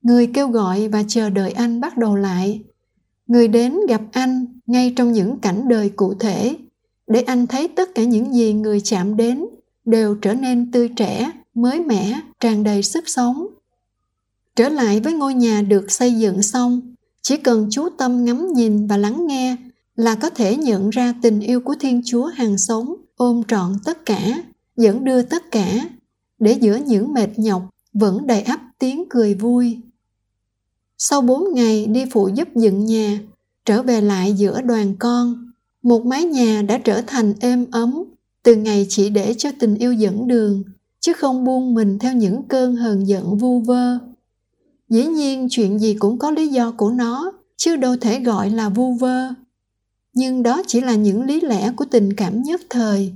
Người 0.02 0.28
kêu 0.28 0.48
gọi 0.48 0.88
và 0.88 1.04
chờ 1.08 1.30
đợi 1.30 1.52
anh 1.52 1.82
bắt 1.82 1.98
đầu 1.98 2.16
lại. 2.16 2.64
Người 3.28 3.48
đến 3.48 3.78
gặp 3.90 4.02
anh 4.12 4.46
ngay 4.66 4.94
trong 4.96 5.12
những 5.12 5.40
cảnh 5.40 5.68
đời 5.68 5.90
cụ 5.90 6.14
thể 6.14 6.56
để 7.08 7.22
anh 7.22 7.48
thấy 7.48 7.68
tất 7.68 7.96
cả 7.96 8.04
những 8.04 8.34
gì 8.34 8.54
người 8.54 8.82
chạm 8.82 9.18
đến 9.18 9.46
đều 9.86 10.16
trở 10.16 10.34
nên 10.34 10.72
tươi 10.72 10.90
trẻ, 10.90 11.32
mới 11.54 11.80
mẻ, 11.80 12.20
tràn 12.40 12.64
đầy 12.64 12.84
sức 12.84 13.04
sống. 13.10 13.48
Trở 14.56 14.70
lại 14.70 15.00
với 15.00 15.14
ngôi 15.14 15.34
nhà 15.34 15.62
được 15.62 15.92
xây 15.92 16.14
dựng 16.14 16.42
xong, 16.42 16.96
chỉ 17.22 17.38
cần 17.38 17.68
chú 17.72 17.90
tâm 17.98 18.26
ngắm 18.26 18.48
nhìn 18.54 18.88
và 18.88 18.98
lắng 18.98 19.28
nghe 19.28 19.56
là 19.96 20.16
có 20.16 20.30
thể 20.30 20.58
nhận 20.58 20.90
ra 20.90 21.14
tình 21.22 21.40
yêu 21.40 21.62
của 21.62 21.76
Thiên 21.80 22.02
Chúa 22.06 22.26
hàng 22.26 22.58
sống 22.58 22.96
ôm 23.16 23.42
trọn 23.48 23.74
tất 23.86 24.06
cả, 24.06 24.44
dẫn 24.78 25.04
đưa 25.04 25.22
tất 25.22 25.52
cả, 25.52 25.90
để 26.40 26.52
giữa 26.52 26.76
những 26.76 27.14
mệt 27.14 27.40
nhọc 27.40 27.70
vẫn 27.94 28.28
đầy 28.28 28.42
ắp 28.42 28.62
tiếng 28.80 29.04
cười 29.10 29.34
vui. 29.34 29.78
Sau 30.98 31.22
bốn 31.22 31.54
ngày 31.54 31.86
đi 31.86 32.06
phụ 32.12 32.28
giúp 32.28 32.48
dựng 32.56 32.86
nhà, 32.86 33.20
trở 33.66 33.84
về 33.84 34.02
lại 34.02 34.34
giữa 34.34 34.62
đoàn 34.62 34.96
con, 35.00 35.52
một 35.84 36.06
mái 36.06 36.24
nhà 36.24 36.62
đã 36.62 36.78
trở 36.78 37.02
thành 37.08 37.34
êm 37.40 37.66
ấm 37.72 38.04
từ 38.44 38.56
ngày 38.56 38.86
chỉ 38.90 39.10
để 39.10 39.34
cho 39.38 39.50
tình 39.60 39.76
yêu 39.76 39.94
dẫn 39.94 40.28
đường, 40.28 40.64
chứ 41.00 41.14
không 41.14 41.46
buông 41.46 41.74
mình 41.74 42.00
theo 42.00 42.14
những 42.14 42.44
cơn 42.44 42.76
hờn 42.76 43.08
giận 43.08 43.38
vu 43.38 43.60
vơ. 43.60 43.98
Dĩ 44.90 45.06
nhiên 45.06 45.48
chuyện 45.52 45.80
gì 45.80 45.94
cũng 45.94 46.18
có 46.20 46.32
lý 46.32 46.48
do 46.48 46.72
của 46.72 46.92
nó 46.92 47.32
chứ 47.58 47.76
đâu 47.76 47.98
thể 47.98 48.20
gọi 48.20 48.50
là 48.50 48.70
vu 48.70 48.94
vơ. 48.94 49.30
Nhưng 50.14 50.44
đó 50.44 50.62
chỉ 50.68 50.82
là 50.82 50.96
những 50.96 51.24
lý 51.24 51.42
lẽ 51.42 51.72
của 51.76 51.86
tình 51.86 52.14
cảm 52.14 52.42
nhất 52.42 52.62
thời 52.70 53.14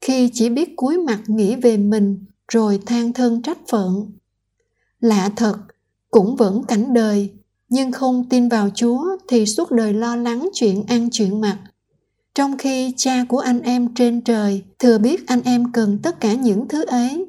khi 0.00 0.30
chỉ 0.32 0.48
biết 0.48 0.76
cúi 0.76 0.98
mặt 0.98 1.20
nghĩ 1.26 1.56
về 1.56 1.76
mình 1.76 2.24
rồi 2.48 2.80
than 2.86 3.12
thân 3.12 3.42
trách 3.42 3.58
phận. 3.68 4.12
Lạ 5.00 5.30
thật, 5.36 5.56
cũng 6.10 6.36
vẫn 6.36 6.62
cảnh 6.68 6.94
đời, 6.94 7.32
nhưng 7.68 7.92
không 7.92 8.24
tin 8.28 8.48
vào 8.48 8.70
chúa 8.74 9.16
thì 9.28 9.46
suốt 9.46 9.70
đời 9.70 9.92
lo 9.92 10.16
lắng 10.16 10.48
chuyện 10.54 10.84
ăn 10.86 11.08
chuyện 11.12 11.40
mặc. 11.40 11.58
Trong 12.34 12.58
khi 12.58 12.92
cha 12.96 13.24
của 13.28 13.38
anh 13.38 13.60
em 13.60 13.94
trên 13.94 14.20
trời 14.20 14.62
thừa 14.78 14.98
biết 14.98 15.26
anh 15.26 15.42
em 15.44 15.72
cần 15.72 15.98
tất 16.02 16.20
cả 16.20 16.34
những 16.34 16.68
thứ 16.68 16.84
ấy, 16.84 17.26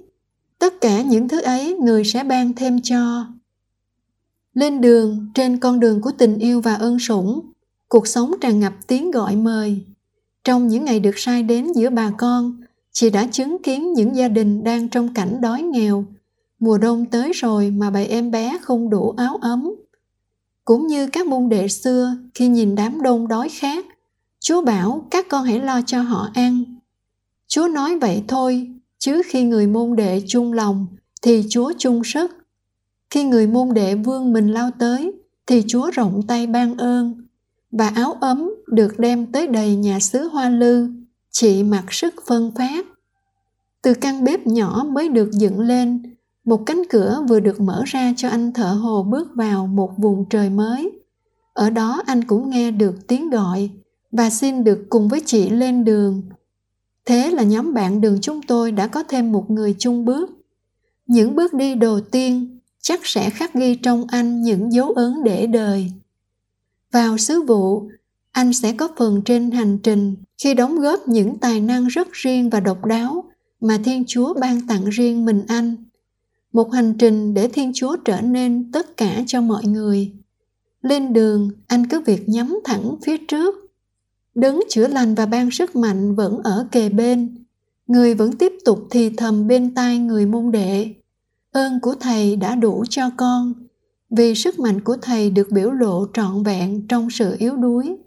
tất 0.60 0.82
cả 0.82 1.02
những 1.02 1.28
thứ 1.28 1.42
ấy 1.42 1.76
người 1.76 2.04
sẽ 2.04 2.24
ban 2.24 2.54
thêm 2.54 2.82
cho. 2.82 3.26
Lên 4.54 4.82
đường, 4.82 5.28
trên 5.36 5.60
con 5.60 5.80
đường 5.80 6.02
của 6.02 6.12
tình 6.18 6.38
yêu 6.38 6.62
và 6.62 6.76
ơn 6.76 7.00
sủng, 7.00 7.52
cuộc 7.88 8.08
sống 8.08 8.32
tràn 8.42 8.60
ngập 8.60 8.74
tiếng 8.88 9.12
gọi 9.12 9.36
mời 9.36 9.86
trong 10.44 10.68
những 10.68 10.86
ngày 10.86 11.00
được 11.00 11.18
sai 11.18 11.44
đến 11.44 11.68
giữa 11.76 11.90
bà 11.90 12.12
con 12.18 12.62
chị 12.92 13.10
đã 13.10 13.28
chứng 13.32 13.58
kiến 13.64 13.94
những 13.94 14.16
gia 14.16 14.28
đình 14.28 14.64
đang 14.64 14.90
trong 14.90 15.14
cảnh 15.14 15.42
đói 15.42 15.62
nghèo. 15.62 16.06
Mùa 16.60 16.78
đông 16.78 17.06
tới 17.06 17.32
rồi 17.34 17.72
mà 17.72 17.90
bà 17.90 18.00
em 18.00 18.32
bé 18.32 18.58
không 18.62 18.90
đủ 18.90 19.14
áo 19.18 19.38
ấm. 19.42 19.70
Cũng 20.66 20.88
như 20.88 21.08
các 21.08 21.28
môn 21.28 21.50
đệ 21.50 21.68
xưa 21.68 22.16
khi 22.34 22.48
nhìn 22.48 22.76
đám 22.76 23.02
đông 23.02 23.28
đói 23.28 23.50
khát 23.50 23.86
chúa 24.40 24.62
bảo 24.62 25.08
các 25.12 25.26
con 25.30 25.44
hãy 25.44 25.60
lo 25.60 25.82
cho 25.86 26.02
họ 26.02 26.30
ăn. 26.34 26.64
Chúa 27.48 27.68
nói 27.68 28.00
vậy 28.00 28.24
thôi 28.28 28.68
chứ 28.98 29.22
khi 29.26 29.44
người 29.44 29.68
môn 29.68 29.96
đệ 29.96 30.22
chung 30.28 30.54
lòng 30.54 30.88
thì 31.22 31.46
chúa 31.50 31.74
chung 31.78 32.04
sức. 32.04 32.32
Khi 33.10 33.24
người 33.24 33.48
môn 33.48 33.74
đệ 33.74 33.96
vương 33.96 34.34
mình 34.34 34.54
lao 34.54 34.72
tới, 34.80 35.12
thì 35.48 35.64
Chúa 35.68 35.92
rộng 35.92 36.22
tay 36.28 36.48
ban 36.48 36.78
ơn, 36.78 37.28
và 37.72 37.88
áo 37.88 38.14
ấm 38.14 38.52
được 38.72 39.00
đem 39.00 39.32
tới 39.32 39.48
đầy 39.48 39.76
nhà 39.76 40.00
xứ 40.00 40.28
hoa 40.28 40.50
lư, 40.50 40.88
chị 41.32 41.64
mặc 41.64 41.94
sức 41.94 42.14
phân 42.28 42.52
phát. 42.58 42.86
Từ 43.82 43.94
căn 43.94 44.24
bếp 44.24 44.48
nhỏ 44.48 44.86
mới 44.92 45.10
được 45.10 45.32
dựng 45.32 45.60
lên, 45.60 46.16
một 46.46 46.64
cánh 46.66 46.82
cửa 46.90 47.24
vừa 47.30 47.40
được 47.40 47.62
mở 47.62 47.84
ra 47.86 48.14
cho 48.18 48.30
anh 48.30 48.54
thợ 48.54 48.74
hồ 48.74 49.04
bước 49.04 49.28
vào 49.36 49.68
một 49.68 49.98
vùng 49.98 50.30
trời 50.30 50.50
mới. 50.50 50.92
Ở 51.54 51.70
đó 51.70 52.02
anh 52.06 52.24
cũng 52.24 52.50
nghe 52.50 52.72
được 52.72 53.08
tiếng 53.08 53.30
gọi 53.30 53.70
và 54.12 54.30
xin 54.30 54.64
được 54.64 54.86
cùng 54.90 55.08
với 55.08 55.22
chị 55.26 55.50
lên 55.50 55.86
đường. 55.86 56.22
Thế 57.06 57.32
là 57.32 57.44
nhóm 57.44 57.74
bạn 57.74 58.02
đường 58.02 58.18
chúng 58.22 58.42
tôi 58.42 58.72
đã 58.72 58.88
có 58.88 59.04
thêm 59.04 59.32
một 59.32 59.50
người 59.50 59.76
chung 59.80 60.06
bước. 60.06 60.30
Những 61.08 61.36
bước 61.36 61.54
đi 61.54 61.76
đầu 61.76 62.00
tiên 62.00 62.60
chắc 62.82 63.00
sẽ 63.04 63.30
khắc 63.30 63.54
ghi 63.54 63.76
trong 63.76 64.06
anh 64.08 64.42
những 64.42 64.72
dấu 64.72 64.92
ấn 64.92 65.24
để 65.24 65.48
đời. 65.48 65.92
Vào 66.92 67.18
sứ 67.18 67.42
vụ, 67.42 67.90
anh 68.40 68.54
sẽ 68.54 68.74
có 68.74 68.90
phần 68.98 69.22
trên 69.26 69.52
hành 69.52 69.78
trình 69.84 70.16
khi 70.44 70.54
đóng 70.54 70.80
góp 70.80 71.08
những 71.08 71.38
tài 71.38 71.62
năng 71.62 71.88
rất 71.88 72.08
riêng 72.12 72.50
và 72.50 72.60
độc 72.60 72.86
đáo 72.86 73.24
mà 73.62 73.78
Thiên 73.84 74.04
Chúa 74.08 74.34
ban 74.34 74.68
tặng 74.68 74.90
riêng 74.90 75.26
mình 75.26 75.44
anh. 75.48 75.76
Một 76.54 76.74
hành 76.74 76.94
trình 77.00 77.34
để 77.34 77.48
Thiên 77.48 77.72
Chúa 77.74 77.96
trở 78.06 78.22
nên 78.22 78.72
tất 78.72 78.98
cả 78.98 79.24
cho 79.28 79.42
mọi 79.42 79.66
người. 79.66 80.12
Lên 80.82 81.14
đường, 81.14 81.52
anh 81.68 81.88
cứ 81.88 82.00
việc 82.00 82.30
nhắm 82.30 82.60
thẳng 82.64 82.96
phía 83.06 83.18
trước. 83.18 83.56
đứng 84.36 84.64
chữa 84.70 84.88
lành 84.88 85.16
và 85.16 85.26
ban 85.26 85.52
sức 85.52 85.76
mạnh 85.76 86.16
vẫn 86.16 86.40
ở 86.44 86.68
kề 86.72 86.90
bên. 86.90 87.46
Người 87.88 88.14
vẫn 88.14 88.38
tiếp 88.38 88.54
tục 88.66 88.88
thì 88.92 89.10
thầm 89.10 89.48
bên 89.48 89.74
tai 89.74 90.00
người 90.00 90.26
môn 90.26 90.52
đệ. 90.52 90.94
Ơn 91.52 91.80
của 91.82 91.96
Thầy 92.00 92.36
đã 92.36 92.56
đủ 92.56 92.84
cho 92.90 93.10
con, 93.18 93.54
vì 94.10 94.36
sức 94.36 94.60
mạnh 94.60 94.82
của 94.82 94.98
Thầy 95.02 95.30
được 95.30 95.52
biểu 95.52 95.72
lộ 95.72 96.06
trọn 96.14 96.44
vẹn 96.44 96.88
trong 96.88 97.10
sự 97.10 97.36
yếu 97.40 97.56
đuối. 97.56 97.98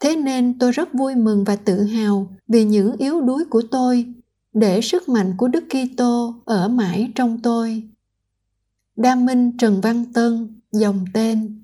Thế 0.00 0.16
nên 0.16 0.58
tôi 0.58 0.72
rất 0.72 0.94
vui 0.94 1.14
mừng 1.14 1.44
và 1.44 1.56
tự 1.56 1.82
hào 1.82 2.26
vì 2.48 2.64
những 2.64 2.96
yếu 2.96 3.20
đuối 3.20 3.44
của 3.50 3.62
tôi 3.70 4.06
để 4.52 4.80
sức 4.80 5.08
mạnh 5.08 5.34
của 5.36 5.48
Đức 5.48 5.64
Kitô 5.68 6.34
ở 6.44 6.68
mãi 6.68 7.12
trong 7.14 7.38
tôi. 7.42 7.82
Đa 8.96 9.14
Minh 9.14 9.56
Trần 9.58 9.80
Văn 9.80 10.04
Tân, 10.14 10.60
dòng 10.72 11.04
tên 11.14 11.56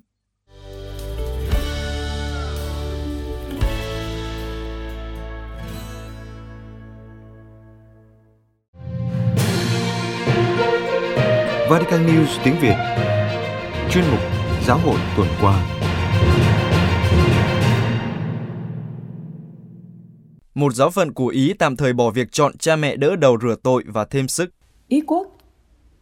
Vatican 11.69 12.07
News 12.07 12.43
tiếng 12.43 12.55
Việt 12.61 12.75
Chuyên 13.91 14.03
mục 14.11 14.19
Giáo 14.67 14.77
hội 14.77 14.99
tuần 15.17 15.27
qua 15.41 15.76
Một 20.57 20.73
giáo 20.73 20.89
phận 20.89 21.13
của 21.13 21.27
Ý 21.27 21.53
tạm 21.53 21.75
thời 21.75 21.93
bỏ 21.93 22.09
việc 22.09 22.31
chọn 22.31 22.57
cha 22.57 22.75
mẹ 22.75 22.95
đỡ 22.95 23.15
đầu 23.15 23.37
rửa 23.41 23.55
tội 23.63 23.83
và 23.87 24.05
thêm 24.05 24.27
sức. 24.27 24.49
Ý 24.87 25.01
quốc 25.07 25.37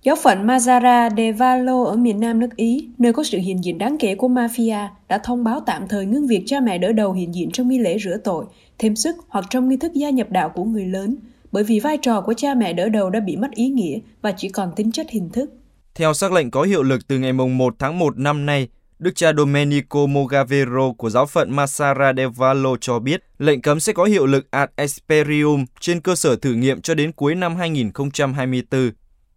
Giáo 0.03 0.15
phận 0.23 0.47
Mazara 0.47 1.15
de 1.17 1.31
Vallo 1.31 1.83
ở 1.83 1.95
miền 1.95 2.19
nam 2.19 2.39
nước 2.39 2.55
Ý, 2.55 2.89
nơi 2.97 3.13
có 3.13 3.23
sự 3.23 3.37
hiện 3.37 3.63
diện 3.63 3.77
đáng 3.77 3.97
kể 3.99 4.15
của 4.15 4.27
mafia, 4.27 4.87
đã 5.07 5.17
thông 5.17 5.43
báo 5.43 5.59
tạm 5.65 5.87
thời 5.87 6.05
ngưng 6.05 6.27
việc 6.27 6.43
cha 6.45 6.59
mẹ 6.59 6.77
đỡ 6.77 6.91
đầu 6.91 7.13
hiện 7.13 7.35
diện 7.35 7.51
trong 7.51 7.69
nghi 7.69 7.79
lễ 7.79 7.97
rửa 7.99 8.17
tội, 8.23 8.45
thêm 8.79 8.95
sức 8.95 9.15
hoặc 9.29 9.45
trong 9.49 9.69
nghi 9.69 9.77
thức 9.77 9.93
gia 9.93 10.09
nhập 10.09 10.27
đạo 10.31 10.49
của 10.55 10.63
người 10.63 10.85
lớn, 10.85 11.15
bởi 11.51 11.63
vì 11.63 11.79
vai 11.79 11.97
trò 12.01 12.21
của 12.21 12.33
cha 12.33 12.53
mẹ 12.53 12.73
đỡ 12.73 12.89
đầu 12.89 13.09
đã 13.09 13.19
bị 13.19 13.35
mất 13.35 13.51
ý 13.51 13.69
nghĩa 13.69 13.99
và 14.21 14.31
chỉ 14.31 14.49
còn 14.49 14.71
tính 14.75 14.91
chất 14.91 15.09
hình 15.09 15.29
thức. 15.29 15.51
Theo 15.95 16.13
sắc 16.13 16.31
lệnh 16.31 16.51
có 16.51 16.63
hiệu 16.63 16.83
lực 16.83 17.07
từ 17.07 17.19
ngày 17.19 17.33
1 17.33 17.75
tháng 17.79 17.99
1 17.99 18.17
năm 18.17 18.45
nay, 18.45 18.67
Đức 18.99 19.15
cha 19.15 19.33
Domenico 19.33 20.05
Mogavero 20.05 20.91
của 20.97 21.09
giáo 21.09 21.25
phận 21.25 21.55
Massara 21.55 22.13
del 22.17 22.27
Vallo 22.27 22.77
cho 22.81 22.99
biết 22.99 23.23
lệnh 23.37 23.61
cấm 23.61 23.79
sẽ 23.79 23.93
có 23.93 24.03
hiệu 24.03 24.25
lực 24.25 24.51
ad 24.51 24.69
experium 24.75 25.65
trên 25.79 26.01
cơ 26.01 26.15
sở 26.15 26.35
thử 26.35 26.53
nghiệm 26.53 26.81
cho 26.81 26.93
đến 26.93 27.11
cuối 27.11 27.35
năm 27.35 27.55
2024. 27.55 28.91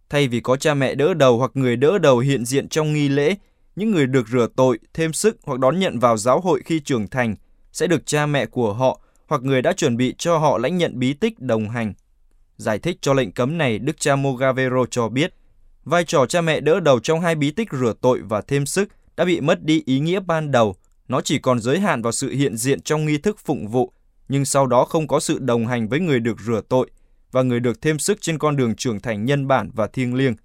Thay 0.09 0.27
vì 0.27 0.39
có 0.39 0.55
cha 0.55 0.73
mẹ 0.73 0.95
đỡ 0.95 1.13
đầu 1.13 1.37
hoặc 1.37 1.51
người 1.53 1.75
đỡ 1.75 1.97
đầu 1.97 2.19
hiện 2.19 2.45
diện 2.45 2.69
trong 2.69 2.93
nghi 2.93 3.09
lễ, 3.09 3.35
những 3.75 3.91
người 3.91 4.07
được 4.07 4.27
rửa 4.27 4.47
tội, 4.55 4.79
thêm 4.93 5.13
sức 5.13 5.37
hoặc 5.43 5.59
đón 5.59 5.79
nhận 5.79 5.99
vào 5.99 6.17
giáo 6.17 6.39
hội 6.39 6.61
khi 6.65 6.79
trưởng 6.79 7.07
thành 7.07 7.35
sẽ 7.71 7.87
được 7.87 8.05
cha 8.05 8.25
mẹ 8.25 8.45
của 8.45 8.73
họ 8.73 8.99
hoặc 9.27 9.41
người 9.41 9.61
đã 9.61 9.73
chuẩn 9.73 9.97
bị 9.97 10.15
cho 10.17 10.37
họ 10.37 10.57
lãnh 10.57 10.77
nhận 10.77 10.99
bí 10.99 11.13
tích 11.13 11.39
đồng 11.39 11.69
hành. 11.69 11.93
Giải 12.57 12.79
thích 12.79 12.97
cho 13.01 13.13
lệnh 13.13 13.31
cấm 13.31 13.57
này, 13.57 13.79
Đức 13.79 13.99
cha 13.99 14.15
Mogavero 14.15 14.85
cho 14.91 15.09
biết, 15.09 15.33
vai 15.85 16.03
trò 16.03 16.25
cha 16.25 16.41
mẹ 16.41 16.59
đỡ 16.59 16.79
đầu 16.79 16.99
trong 16.99 17.21
hai 17.21 17.35
bí 17.35 17.51
tích 17.51 17.69
rửa 17.71 17.93
tội 18.01 18.21
và 18.21 18.41
thêm 18.41 18.65
sức 18.65 18.89
đã 19.19 19.25
bị 19.25 19.41
mất 19.41 19.63
đi 19.63 19.83
ý 19.85 19.99
nghĩa 19.99 20.19
ban 20.19 20.51
đầu, 20.51 20.75
nó 21.07 21.21
chỉ 21.21 21.39
còn 21.39 21.59
giới 21.59 21.79
hạn 21.79 22.01
vào 22.01 22.11
sự 22.11 22.29
hiện 22.29 22.57
diện 22.57 22.81
trong 22.81 23.05
nghi 23.05 23.17
thức 23.17 23.37
phụng 23.45 23.67
vụ, 23.67 23.93
nhưng 24.29 24.45
sau 24.45 24.67
đó 24.67 24.85
không 24.85 25.07
có 25.07 25.19
sự 25.19 25.39
đồng 25.39 25.67
hành 25.67 25.89
với 25.89 25.99
người 25.99 26.19
được 26.19 26.39
rửa 26.41 26.61
tội 26.69 26.89
và 27.31 27.41
người 27.41 27.59
được 27.59 27.81
thêm 27.81 27.99
sức 27.99 28.21
trên 28.21 28.37
con 28.37 28.55
đường 28.55 28.75
trưởng 28.75 28.99
thành 28.99 29.25
nhân 29.25 29.47
bản 29.47 29.71
và 29.73 29.87
thiêng 29.87 30.15
liêng. 30.15 30.35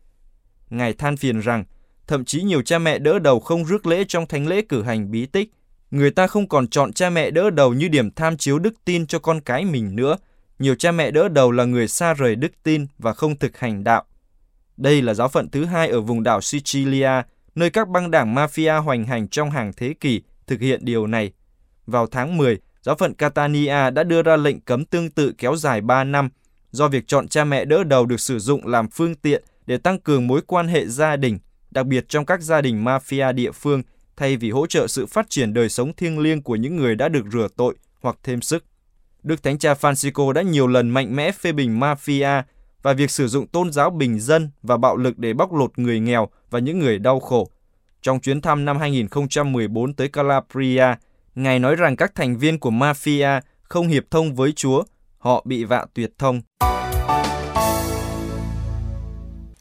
Ngài 0.71 0.93
than 0.93 1.17
phiền 1.17 1.41
rằng, 1.41 1.65
thậm 2.07 2.25
chí 2.25 2.43
nhiều 2.43 2.63
cha 2.63 2.79
mẹ 2.79 2.99
đỡ 2.99 3.19
đầu 3.19 3.41
không 3.41 3.65
rước 3.65 3.87
lễ 3.87 4.05
trong 4.09 4.27
thánh 4.27 4.47
lễ 4.47 4.63
cử 4.69 4.83
hành 4.83 5.11
bí 5.11 5.27
tích. 5.27 5.51
Người 5.91 6.11
ta 6.11 6.27
không 6.27 6.49
còn 6.49 6.69
chọn 6.69 6.93
cha 6.93 7.11
mẹ 7.11 7.31
đỡ 7.31 7.51
đầu 7.51 7.75
như 7.75 7.89
điểm 7.89 8.11
tham 8.11 8.37
chiếu 8.37 8.59
đức 8.59 8.75
tin 8.85 9.07
cho 9.07 9.19
con 9.19 9.41
cái 9.41 9.65
mình 9.65 9.97
nữa. 9.97 10.17
Nhiều 10.59 10.75
cha 10.75 10.93
mẹ 10.93 11.11
đỡ 11.11 11.29
đầu 11.29 11.51
là 11.51 11.65
người 11.65 11.89
xa 11.89 12.15
rời 12.15 12.37
đức 12.37 12.53
tin 12.63 12.87
và 12.99 13.13
không 13.13 13.39
thực 13.39 13.59
hành 13.59 13.85
đạo. 13.85 14.05
Đây 14.77 15.03
là 15.03 15.15
giáo 15.15 15.29
phận 15.29 15.51
thứ 15.51 15.65
hai 15.65 15.89
ở 15.89 16.01
vùng 16.01 16.23
đảo 16.23 16.41
Sicilia 16.41 17.23
nơi 17.55 17.71
các 17.71 17.89
băng 17.89 18.11
đảng 18.11 18.35
mafia 18.35 18.83
hoành 18.83 19.05
hành 19.05 19.29
trong 19.29 19.51
hàng 19.51 19.73
thế 19.77 19.95
kỷ 20.01 20.23
thực 20.47 20.61
hiện 20.61 20.85
điều 20.85 21.07
này. 21.07 21.33
Vào 21.87 22.07
tháng 22.07 22.37
10, 22.37 22.59
giáo 22.83 22.95
phận 22.95 23.15
Catania 23.15 23.91
đã 23.91 24.03
đưa 24.03 24.23
ra 24.23 24.37
lệnh 24.37 24.61
cấm 24.61 24.85
tương 24.85 25.11
tự 25.11 25.33
kéo 25.39 25.57
dài 25.57 25.81
3 25.81 26.05
năm, 26.05 26.29
do 26.71 26.89
việc 26.89 27.05
chọn 27.07 27.29
cha 27.29 27.45
mẹ 27.45 27.65
đỡ 27.65 27.85
đầu 27.85 28.07
được 28.07 28.21
sử 28.21 28.39
dụng 28.39 28.67
làm 28.67 28.89
phương 28.89 29.15
tiện 29.15 29.45
để 29.67 29.79
tăng 29.79 30.01
cường 30.01 30.27
mối 30.27 30.41
quan 30.47 30.69
hệ 30.69 30.87
gia 30.87 31.17
đình, 31.17 31.39
đặc 31.71 31.87
biệt 31.87 32.09
trong 32.09 32.27
các 32.27 32.43
gia 32.43 32.61
đình 32.61 32.85
mafia 32.85 33.33
địa 33.33 33.53
phương, 33.53 33.83
thay 34.17 34.37
vì 34.37 34.51
hỗ 34.51 34.67
trợ 34.67 34.87
sự 34.87 35.07
phát 35.07 35.27
triển 35.31 35.53
đời 35.53 35.69
sống 35.69 35.93
thiêng 35.93 36.19
liêng 36.19 36.43
của 36.43 36.57
những 36.57 36.77
người 36.77 36.95
đã 36.95 37.09
được 37.09 37.25
rửa 37.33 37.49
tội 37.57 37.75
hoặc 38.01 38.17
thêm 38.23 38.41
sức. 38.41 38.65
Đức 39.23 39.43
Thánh 39.43 39.59
Cha 39.59 39.75
Francisco 39.75 40.33
đã 40.33 40.43
nhiều 40.43 40.67
lần 40.67 40.91
mạnh 40.91 41.17
mẽ 41.17 41.33
phê 41.33 41.53
bình 41.53 41.81
mafia 41.81 42.43
và 42.85 42.93
việc 42.93 43.11
sử 43.11 43.29
dụng 43.29 43.47
tôn 43.47 43.73
giáo 43.73 43.91
bình 43.91 44.21
dân 44.21 44.51
và 44.63 44.77
bạo 44.77 44.97
lực 44.97 45.19
để 45.19 45.33
bóc 45.33 45.53
lột 45.53 45.79
người 45.79 46.01
nghèo 46.01 46.29
và 46.51 46.59
những 46.59 46.79
người 46.79 46.99
đau 46.99 47.21
khổ. 47.21 47.49
Trong 48.03 48.21
chuyến 48.21 48.41
thăm 48.41 48.65
năm 48.65 48.79
2014 48.79 49.95
tới 49.95 50.09
Calabria, 50.09 50.87
Ngài 51.35 51.59
nói 51.59 51.77
rằng 51.77 51.97
các 51.97 52.15
thành 52.15 52.39
viên 52.39 52.59
của 52.59 52.71
mafia 52.71 53.41
không 53.63 53.89
hiệp 53.89 54.05
thông 54.11 54.35
với 54.35 54.53
Chúa, 54.53 54.83
họ 55.19 55.43
bị 55.47 55.65
vạ 55.65 55.87
tuyệt 55.95 56.13
thông. 56.19 56.41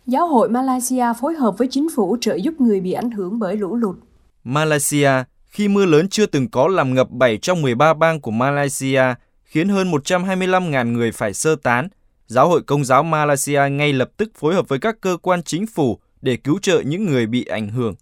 Giáo 0.06 0.28
hội 0.28 0.50
Malaysia 0.50 1.06
phối 1.22 1.34
hợp 1.34 1.58
với 1.58 1.68
chính 1.72 1.88
phủ 1.96 2.18
trợ 2.22 2.36
giúp 2.36 2.54
người 2.62 2.82
bị 2.82 2.92
ảnh 2.92 3.12
hưởng 3.12 3.40
bởi 3.40 3.58
lũ 3.58 3.76
lụt. 3.76 3.96
Malaysia, 4.44 5.10
khi 5.46 5.68
mưa 5.68 5.86
lớn 5.86 6.10
chưa 6.10 6.26
từng 6.26 6.50
có 6.50 6.68
làm 6.68 6.94
ngập 6.94 7.12
7 7.12 7.38
trong 7.38 7.62
13 7.62 7.94
bang 7.94 8.22
của 8.22 8.32
Malaysia, 8.32 9.04
khiến 9.44 9.70
hơn 9.70 9.92
125.000 9.92 10.92
người 10.92 11.12
phải 11.12 11.34
sơ 11.34 11.56
tán, 11.56 11.88
Giáo 12.28 12.50
hội 12.50 12.62
Công 12.62 12.86
giáo 12.86 13.04
Malaysia 13.04 13.62
ngay 13.72 13.94
lập 13.94 14.10
tức 14.18 14.32
phối 14.36 14.54
hợp 14.56 14.68
với 14.68 14.80
các 14.80 15.02
cơ 15.02 15.18
quan 15.22 15.44
chính 15.44 15.68
phủ 15.68 15.98
để 16.22 16.36
cứu 16.36 16.60
trợ 16.62 16.82
những 16.86 17.06
người 17.06 17.26
bị 17.26 17.46
ảnh 17.46 17.70
hưởng. 17.70 17.96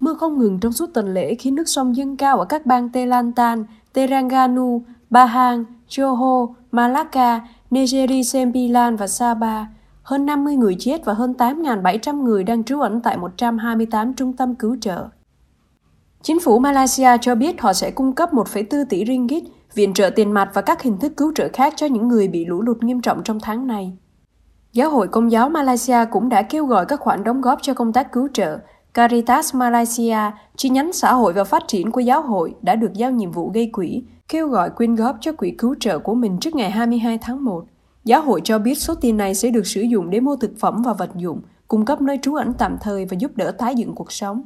Mưa 0.00 0.14
không 0.14 0.38
ngừng 0.38 0.60
trong 0.60 0.72
suốt 0.72 0.90
tuần 0.94 1.14
lễ 1.14 1.34
khiến 1.34 1.54
nước 1.54 1.68
sông 1.68 1.96
dâng 1.96 2.16
cao 2.16 2.38
ở 2.38 2.44
các 2.44 2.66
bang 2.66 2.88
Telantan, 2.88 3.64
Terengganu, 3.92 4.82
Bahang, 5.10 5.64
Johor, 5.88 6.54
Malacca, 6.72 7.40
Negeri 7.70 8.24
Sembilan 8.24 8.96
và 8.96 9.06
Sabah. 9.06 9.66
Hơn 10.02 10.26
50 10.26 10.56
người 10.56 10.76
chết 10.78 11.04
và 11.04 11.12
hơn 11.12 11.34
8.700 11.38 12.22
người 12.22 12.44
đang 12.44 12.64
trú 12.64 12.80
ẩn 12.80 13.00
tại 13.00 13.16
128 13.16 14.14
trung 14.14 14.36
tâm 14.36 14.54
cứu 14.54 14.76
trợ. 14.80 15.08
Chính 16.22 16.40
phủ 16.40 16.58
Malaysia 16.58 17.08
cho 17.20 17.34
biết 17.34 17.60
họ 17.60 17.72
sẽ 17.72 17.90
cung 17.90 18.12
cấp 18.12 18.32
1,4 18.32 18.84
tỷ 18.84 19.04
ringgit 19.06 19.44
viện 19.74 19.94
trợ 19.94 20.10
tiền 20.10 20.32
mặt 20.32 20.50
và 20.54 20.62
các 20.62 20.82
hình 20.82 20.98
thức 20.98 21.12
cứu 21.16 21.32
trợ 21.34 21.48
khác 21.52 21.74
cho 21.76 21.86
những 21.86 22.08
người 22.08 22.28
bị 22.28 22.44
lũ 22.44 22.62
lụt 22.62 22.82
nghiêm 22.82 23.00
trọng 23.00 23.22
trong 23.22 23.40
tháng 23.40 23.66
này. 23.66 23.92
Giáo 24.72 24.90
hội 24.90 25.08
Công 25.08 25.32
giáo 25.32 25.48
Malaysia 25.48 25.96
cũng 26.10 26.28
đã 26.28 26.42
kêu 26.42 26.66
gọi 26.66 26.86
các 26.86 27.00
khoản 27.00 27.24
đóng 27.24 27.40
góp 27.40 27.58
cho 27.62 27.74
công 27.74 27.92
tác 27.92 28.12
cứu 28.12 28.28
trợ. 28.32 28.58
Caritas 28.94 29.54
Malaysia, 29.54 30.18
chi 30.56 30.68
nhánh 30.68 30.92
xã 30.92 31.12
hội 31.12 31.32
và 31.32 31.44
phát 31.44 31.62
triển 31.68 31.90
của 31.90 32.00
giáo 32.00 32.22
hội, 32.22 32.54
đã 32.62 32.74
được 32.74 32.92
giao 32.92 33.10
nhiệm 33.10 33.32
vụ 33.32 33.50
gây 33.54 33.70
quỹ, 33.72 34.02
kêu 34.28 34.48
gọi 34.48 34.70
quyên 34.70 34.94
góp 34.94 35.16
cho 35.20 35.32
quỹ 35.32 35.50
cứu 35.58 35.74
trợ 35.80 35.98
của 35.98 36.14
mình 36.14 36.38
trước 36.40 36.54
ngày 36.54 36.70
22 36.70 37.18
tháng 37.18 37.44
1. 37.44 37.64
Giáo 38.04 38.22
hội 38.22 38.40
cho 38.44 38.58
biết 38.58 38.74
số 38.74 38.94
tiền 38.94 39.16
này 39.16 39.34
sẽ 39.34 39.50
được 39.50 39.66
sử 39.66 39.80
dụng 39.80 40.10
để 40.10 40.20
mua 40.20 40.36
thực 40.36 40.50
phẩm 40.58 40.82
và 40.82 40.92
vật 40.92 41.10
dụng, 41.16 41.42
cung 41.68 41.84
cấp 41.84 42.00
nơi 42.00 42.18
trú 42.22 42.34
ẩn 42.34 42.52
tạm 42.58 42.76
thời 42.80 43.04
và 43.04 43.16
giúp 43.18 43.36
đỡ 43.36 43.50
tái 43.50 43.74
dựng 43.74 43.94
cuộc 43.94 44.12
sống. 44.12 44.42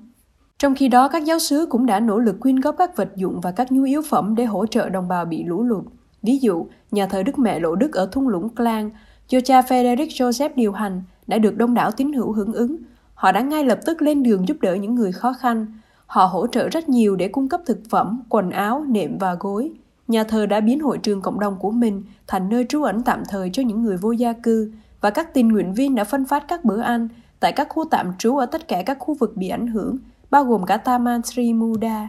Trong 0.59 0.75
khi 0.75 0.89
đó, 0.89 1.09
các 1.09 1.25
giáo 1.25 1.39
sứ 1.39 1.67
cũng 1.71 1.87
đã 1.87 2.01
nỗ 2.01 2.19
lực 2.19 2.41
quyên 2.41 2.61
góp 2.61 2.75
các 2.79 2.97
vật 2.97 3.09
dụng 3.17 3.41
và 3.41 3.53
các 3.53 3.73
nhu 3.73 3.83
yếu 3.83 4.03
phẩm 4.03 4.35
để 4.35 4.45
hỗ 4.45 4.67
trợ 4.67 4.89
đồng 4.89 5.09
bào 5.09 5.25
bị 5.25 5.45
lũ 5.45 5.63
lụt. 5.63 5.85
Ví 6.23 6.39
dụ, 6.39 6.67
nhà 6.91 7.07
thờ 7.07 7.23
Đức 7.23 7.39
Mẹ 7.39 7.61
Lộ 7.61 7.75
Đức 7.75 7.93
ở 7.93 8.09
thung 8.13 8.29
lũng 8.29 8.49
Klang, 8.55 8.91
do 9.29 9.41
cha 9.41 9.61
Frederick 9.61 10.09
Joseph 10.09 10.51
điều 10.57 10.73
hành, 10.73 11.03
đã 11.27 11.39
được 11.39 11.57
đông 11.57 11.75
đảo 11.75 11.91
tín 11.91 12.13
hữu 12.13 12.33
hưởng 12.33 12.53
ứng. 12.53 12.77
Họ 13.15 13.33
đã 13.33 13.41
ngay 13.41 13.65
lập 13.65 13.81
tức 13.87 14.03
lên 14.03 14.23
đường 14.23 14.49
giúp 14.49 14.57
đỡ 14.61 14.75
những 14.75 14.95
người 14.95 15.13
khó 15.13 15.33
khăn. 15.33 15.67
Họ 16.07 16.25
hỗ 16.25 16.47
trợ 16.47 16.69
rất 16.69 16.89
nhiều 16.89 17.17
để 17.17 17.29
cung 17.29 17.49
cấp 17.49 17.61
thực 17.67 17.79
phẩm, 17.91 18.23
quần 18.29 18.51
áo, 18.51 18.85
nệm 18.89 19.19
và 19.19 19.37
gối. 19.41 19.73
Nhà 20.09 20.25
thờ 20.25 20.47
đã 20.47 20.61
biến 20.61 20.81
hội 20.81 20.99
trường 20.99 21.23
cộng 21.23 21.41
đồng 21.41 21.57
của 21.59 21.71
mình 21.71 22.03
thành 22.27 22.49
nơi 22.49 22.67
trú 22.69 22.83
ẩn 22.83 23.03
tạm 23.03 23.23
thời 23.29 23.51
cho 23.53 23.63
những 23.63 23.83
người 23.83 23.97
vô 23.97 24.13
gia 24.13 24.33
cư 24.33 24.73
và 25.01 25.11
các 25.11 25.35
tình 25.35 25.49
nguyện 25.49 25.75
viên 25.75 25.95
đã 25.95 26.05
phân 26.05 26.25
phát 26.25 26.49
các 26.49 26.65
bữa 26.65 26.81
ăn 26.81 27.09
tại 27.41 27.53
các 27.53 27.69
khu 27.71 27.85
tạm 27.91 28.13
trú 28.19 28.37
ở 28.37 28.47
tất 28.47 28.69
cả 28.69 28.83
các 28.87 28.99
khu 29.01 29.15
vực 29.15 29.37
bị 29.37 29.49
ảnh 29.49 29.67
hưởng 29.67 29.99
bao 30.31 30.45
gồm 30.45 30.67
cả 30.67 30.77
Taman 30.77 31.23
Sri 31.23 31.53
Muda. 31.53 32.09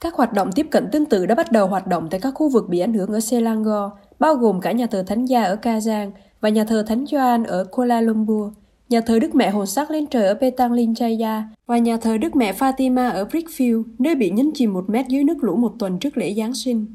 Các 0.00 0.14
hoạt 0.14 0.32
động 0.32 0.52
tiếp 0.52 0.66
cận 0.70 0.88
tương 0.92 1.06
tự 1.06 1.26
đã 1.26 1.34
bắt 1.34 1.52
đầu 1.52 1.66
hoạt 1.66 1.86
động 1.86 2.08
tại 2.10 2.20
các 2.20 2.30
khu 2.34 2.48
vực 2.48 2.68
bị 2.68 2.78
ảnh 2.78 2.94
hưởng 2.94 3.12
ở 3.12 3.20
Selangor, 3.20 3.92
bao 4.18 4.34
gồm 4.34 4.60
cả 4.60 4.72
nhà 4.72 4.86
thờ 4.86 5.04
Thánh 5.06 5.24
Gia 5.24 5.42
ở 5.42 5.56
Kazan 5.62 6.10
và 6.40 6.48
nhà 6.48 6.64
thờ 6.64 6.84
Thánh 6.86 7.04
Gioan 7.06 7.44
ở 7.44 7.64
Kuala 7.64 8.00
Lumpur. 8.00 8.52
nhà 8.88 9.00
thờ 9.00 9.18
Đức 9.18 9.34
Mẹ 9.34 9.50
Hồn 9.50 9.66
Sắc 9.66 9.90
lên 9.90 10.06
trời 10.06 10.26
ở 10.26 10.34
Petanglin 10.34 10.92
Jaya 10.92 11.42
và 11.66 11.78
nhà 11.78 11.96
thờ 11.96 12.16
Đức 12.18 12.36
Mẹ 12.36 12.52
Fatima 12.52 13.10
ở 13.10 13.24
Brickfield, 13.24 13.82
nơi 13.98 14.14
bị 14.14 14.30
nhấn 14.30 14.50
chìm 14.54 14.72
một 14.72 14.84
mét 14.90 15.06
dưới 15.08 15.24
nước 15.24 15.44
lũ 15.44 15.56
một 15.56 15.72
tuần 15.78 15.98
trước 15.98 16.16
lễ 16.16 16.34
Giáng 16.34 16.54
sinh. 16.54 16.86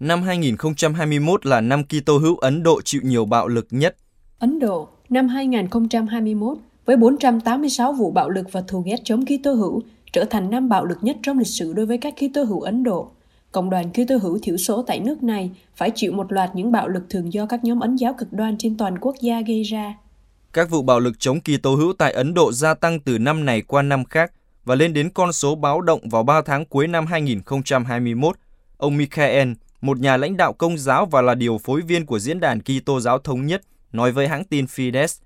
Năm 0.00 0.22
2021 0.22 1.46
là 1.46 1.60
năm 1.60 1.82
Kitô 1.84 2.18
hữu 2.18 2.36
Ấn 2.36 2.62
Độ 2.62 2.80
chịu 2.84 3.00
nhiều 3.04 3.24
bạo 3.24 3.48
lực 3.48 3.66
nhất. 3.70 3.96
Ấn 4.38 4.58
Độ, 4.58 4.88
năm 5.08 5.28
2021 5.28 6.58
với 6.86 6.96
486 6.96 7.92
vụ 7.92 8.10
bạo 8.10 8.30
lực 8.30 8.52
và 8.52 8.60
thù 8.68 8.82
ghét 8.86 8.96
chống 9.04 9.24
Kitô 9.26 9.52
hữu 9.52 9.82
trở 10.12 10.24
thành 10.24 10.50
năm 10.50 10.68
bạo 10.68 10.84
lực 10.84 10.98
nhất 11.00 11.16
trong 11.22 11.38
lịch 11.38 11.46
sử 11.46 11.72
đối 11.72 11.86
với 11.86 11.98
các 11.98 12.14
Kitô 12.16 12.44
hữu 12.44 12.60
Ấn 12.60 12.82
Độ. 12.82 13.10
Cộng 13.52 13.70
đoàn 13.70 13.90
Kitô 13.92 14.16
hữu 14.16 14.38
thiểu 14.42 14.56
số 14.56 14.82
tại 14.82 15.00
nước 15.00 15.22
này 15.22 15.50
phải 15.76 15.90
chịu 15.94 16.12
một 16.12 16.32
loạt 16.32 16.50
những 16.54 16.72
bạo 16.72 16.88
lực 16.88 17.02
thường 17.10 17.32
do 17.32 17.46
các 17.46 17.64
nhóm 17.64 17.80
ấn 17.80 17.96
giáo 17.96 18.14
cực 18.18 18.32
đoan 18.32 18.58
trên 18.58 18.76
toàn 18.76 18.98
quốc 18.98 19.16
gia 19.20 19.40
gây 19.40 19.62
ra. 19.62 19.94
Các 20.52 20.70
vụ 20.70 20.82
bạo 20.82 21.00
lực 21.00 21.14
chống 21.18 21.40
Kitô 21.40 21.74
hữu 21.74 21.92
tại 21.92 22.12
Ấn 22.12 22.34
Độ 22.34 22.52
gia 22.52 22.74
tăng 22.74 23.00
từ 23.00 23.18
năm 23.18 23.44
này 23.44 23.62
qua 23.62 23.82
năm 23.82 24.04
khác 24.04 24.32
và 24.64 24.74
lên 24.74 24.92
đến 24.92 25.10
con 25.10 25.32
số 25.32 25.54
báo 25.54 25.80
động 25.80 26.08
vào 26.08 26.22
3 26.22 26.42
tháng 26.42 26.64
cuối 26.64 26.88
năm 26.88 27.06
2021. 27.06 28.36
Ông 28.76 28.96
Michael, 28.96 29.52
một 29.80 29.98
nhà 29.98 30.16
lãnh 30.16 30.36
đạo 30.36 30.52
công 30.52 30.78
giáo 30.78 31.06
và 31.06 31.22
là 31.22 31.34
điều 31.34 31.58
phối 31.58 31.80
viên 31.80 32.06
của 32.06 32.18
Diễn 32.18 32.40
đàn 32.40 32.60
Kitô 32.60 33.00
giáo 33.00 33.18
thống 33.18 33.46
nhất, 33.46 33.62
nói 33.92 34.12
với 34.12 34.28
hãng 34.28 34.44
tin 34.44 34.64
Fides. 34.64 35.20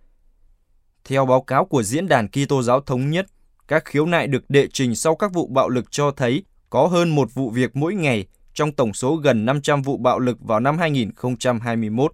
Theo 1.04 1.26
báo 1.26 1.40
cáo 1.40 1.64
của 1.64 1.82
Diễn 1.82 2.08
đàn 2.08 2.28
Kitô 2.28 2.62
giáo 2.62 2.80
thống 2.80 3.10
nhất, 3.10 3.26
các 3.68 3.84
khiếu 3.84 4.06
nại 4.06 4.26
được 4.26 4.50
đệ 4.50 4.68
trình 4.72 4.94
sau 4.94 5.16
các 5.16 5.32
vụ 5.32 5.46
bạo 5.46 5.68
lực 5.68 5.84
cho 5.90 6.10
thấy 6.10 6.42
có 6.70 6.86
hơn 6.86 7.14
một 7.14 7.34
vụ 7.34 7.50
việc 7.50 7.76
mỗi 7.76 7.94
ngày 7.94 8.26
trong 8.54 8.72
tổng 8.72 8.92
số 8.92 9.16
gần 9.16 9.44
500 9.44 9.82
vụ 9.82 9.96
bạo 9.96 10.18
lực 10.18 10.40
vào 10.40 10.60
năm 10.60 10.78
2021. 10.78 12.12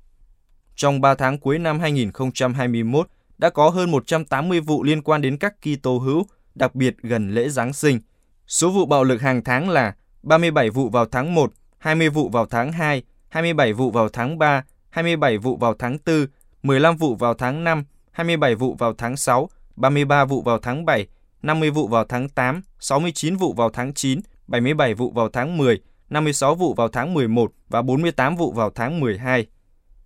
Trong 0.74 1.00
3 1.00 1.14
tháng 1.14 1.38
cuối 1.38 1.58
năm 1.58 1.80
2021, 1.80 3.08
đã 3.38 3.50
có 3.50 3.68
hơn 3.68 3.90
180 3.90 4.60
vụ 4.60 4.82
liên 4.82 5.02
quan 5.02 5.22
đến 5.22 5.38
các 5.38 5.54
Kitô 5.60 5.98
hữu, 5.98 6.26
đặc 6.54 6.74
biệt 6.74 6.96
gần 7.02 7.30
lễ 7.30 7.48
Giáng 7.48 7.72
sinh. 7.72 8.00
Số 8.46 8.70
vụ 8.70 8.86
bạo 8.86 9.04
lực 9.04 9.20
hàng 9.20 9.44
tháng 9.44 9.68
là 9.68 9.94
37 10.22 10.70
vụ 10.70 10.88
vào 10.88 11.06
tháng 11.06 11.34
1, 11.34 11.52
20 11.78 12.08
vụ 12.08 12.28
vào 12.28 12.46
tháng 12.46 12.72
2, 12.72 13.02
27 13.28 13.72
vụ 13.72 13.90
vào 13.90 14.08
tháng 14.08 14.38
3, 14.38 14.64
27 14.90 15.38
vụ 15.38 15.56
vào 15.56 15.74
tháng 15.78 15.98
4, 16.06 16.26
15 16.62 16.96
vụ 16.96 17.14
vào 17.14 17.34
tháng 17.34 17.64
5, 17.64 17.84
27 18.16 18.54
vụ 18.54 18.74
vào 18.74 18.94
tháng 18.98 19.16
6, 19.16 19.48
33 19.76 20.24
vụ 20.24 20.42
vào 20.42 20.58
tháng 20.58 20.84
7, 20.84 21.06
50 21.42 21.70
vụ 21.70 21.88
vào 21.88 22.04
tháng 22.04 22.28
8, 22.28 22.62
69 22.80 23.36
vụ 23.36 23.52
vào 23.52 23.70
tháng 23.70 23.94
9, 23.94 24.20
77 24.46 24.94
vụ 24.94 25.10
vào 25.10 25.28
tháng 25.28 25.56
10, 25.56 25.80
56 26.10 26.54
vụ 26.54 26.74
vào 26.74 26.88
tháng 26.88 27.14
11 27.14 27.52
và 27.68 27.82
48 27.82 28.36
vụ 28.36 28.52
vào 28.52 28.70
tháng 28.70 29.00
12. 29.00 29.46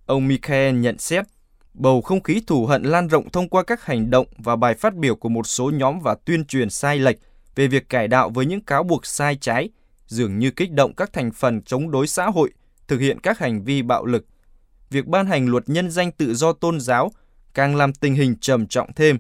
Ông 0.07 0.29
Michael 0.29 0.75
nhận 0.75 0.99
xét, 0.99 1.25
bầu 1.75 2.03
không 2.03 2.23
khí 2.23 2.43
thù 2.47 2.67
hận 2.67 2.83
lan 2.83 3.09
rộng 3.09 3.31
thông 3.31 3.49
qua 3.49 3.63
các 3.63 3.85
hành 3.85 4.11
động 4.11 4.27
và 4.39 4.57
bài 4.57 4.75
phát 4.75 4.95
biểu 4.95 5.17
của 5.17 5.29
một 5.29 5.47
số 5.47 5.71
nhóm 5.71 6.01
và 6.01 6.15
tuyên 6.25 6.45
truyền 6.45 6.71
sai 6.71 6.99
lệch 6.99 7.17
về 7.55 7.67
việc 7.67 7.89
cải 7.89 8.09
đạo 8.09 8.31
với 8.31 8.47
những 8.47 8.61
cáo 8.61 8.83
buộc 8.83 9.07
sai 9.07 9.37
trái, 9.37 9.69
dường 10.07 10.39
như 10.39 10.51
kích 10.51 10.73
động 10.73 10.95
các 10.95 11.13
thành 11.13 11.31
phần 11.33 11.63
chống 11.63 11.91
đối 11.91 12.07
xã 12.07 12.27
hội 12.27 12.51
thực 12.89 12.99
hiện 12.99 13.21
các 13.21 13.39
hành 13.39 13.63
vi 13.65 13.83
bạo 13.83 14.05
lực. 14.05 14.27
Việc 14.91 15.07
ban 15.07 15.27
hành 15.27 15.49
luật 15.49 15.69
nhân 15.69 15.91
danh 15.91 16.13
tự 16.13 16.35
do 16.35 16.53
tôn 16.53 16.81
giáo 16.81 17.11
càng 17.55 17.77
làm 17.77 17.93
tình 17.93 18.15
hình 18.15 18.37
trầm 18.41 18.67
trọng 18.67 18.93
thêm. 18.93 19.19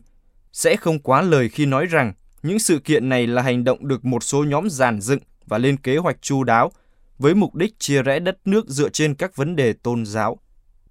Sẽ 0.52 0.76
không 0.76 0.98
quá 0.98 1.22
lời 1.22 1.48
khi 1.48 1.66
nói 1.66 1.86
rằng, 1.86 2.12
những 2.42 2.58
sự 2.58 2.78
kiện 2.78 3.08
này 3.08 3.26
là 3.26 3.42
hành 3.42 3.64
động 3.64 3.88
được 3.88 4.04
một 4.04 4.22
số 4.22 4.44
nhóm 4.44 4.70
giàn 4.70 5.00
dựng 5.00 5.20
và 5.46 5.58
lên 5.58 5.76
kế 5.76 5.96
hoạch 5.96 6.22
chu 6.22 6.44
đáo, 6.44 6.72
với 7.18 7.34
mục 7.34 7.54
đích 7.54 7.78
chia 7.78 8.02
rẽ 8.02 8.18
đất 8.18 8.38
nước 8.44 8.68
dựa 8.68 8.88
trên 8.88 9.14
các 9.14 9.36
vấn 9.36 9.56
đề 9.56 9.72
tôn 9.72 10.06
giáo. 10.06 10.38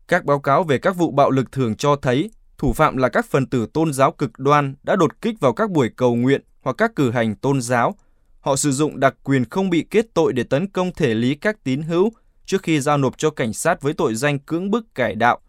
Các 0.08 0.26
báo 0.26 0.40
cáo 0.40 0.64
về 0.64 0.78
các 0.78 0.96
vụ 0.96 1.12
bạo 1.12 1.30
lực 1.30 1.52
thường 1.52 1.76
cho 1.76 1.96
thấy, 1.96 2.32
thủ 2.58 2.74
phạm 2.74 2.98
là 2.98 3.10
các 3.10 3.26
phần 3.26 3.46
tử 3.46 3.68
tôn 3.74 3.94
giáo 3.94 4.12
cực 4.12 4.40
đoan 4.40 4.76
đã 4.84 4.96
đột 4.96 5.22
kích 5.22 5.40
vào 5.40 5.54
các 5.54 5.72
buổi 5.72 5.90
cầu 5.96 6.16
nguyện 6.16 6.42
hoặc 6.62 6.76
các 6.78 6.96
cử 6.96 7.12
hành 7.12 7.36
tôn 7.36 7.62
giáo. 7.62 7.96
Họ 8.40 8.56
sử 8.56 8.72
dụng 8.72 9.00
đặc 9.00 9.16
quyền 9.24 9.46
không 9.50 9.70
bị 9.70 9.86
kết 9.90 10.06
tội 10.14 10.34
để 10.34 10.44
tấn 10.44 10.68
công 10.68 10.92
thể 10.94 11.14
lý 11.14 11.36
các 11.36 11.64
tín 11.64 11.82
hữu 11.82 12.12
trước 12.46 12.64
khi 12.64 12.80
giao 12.80 12.98
nộp 12.98 13.18
cho 13.18 13.30
cảnh 13.30 13.54
sát 13.54 13.82
với 13.82 13.94
tội 13.94 14.16
danh 14.16 14.40
cưỡng 14.40 14.72
bức 14.72 14.96
cải 14.96 15.16
đạo. 15.16 15.40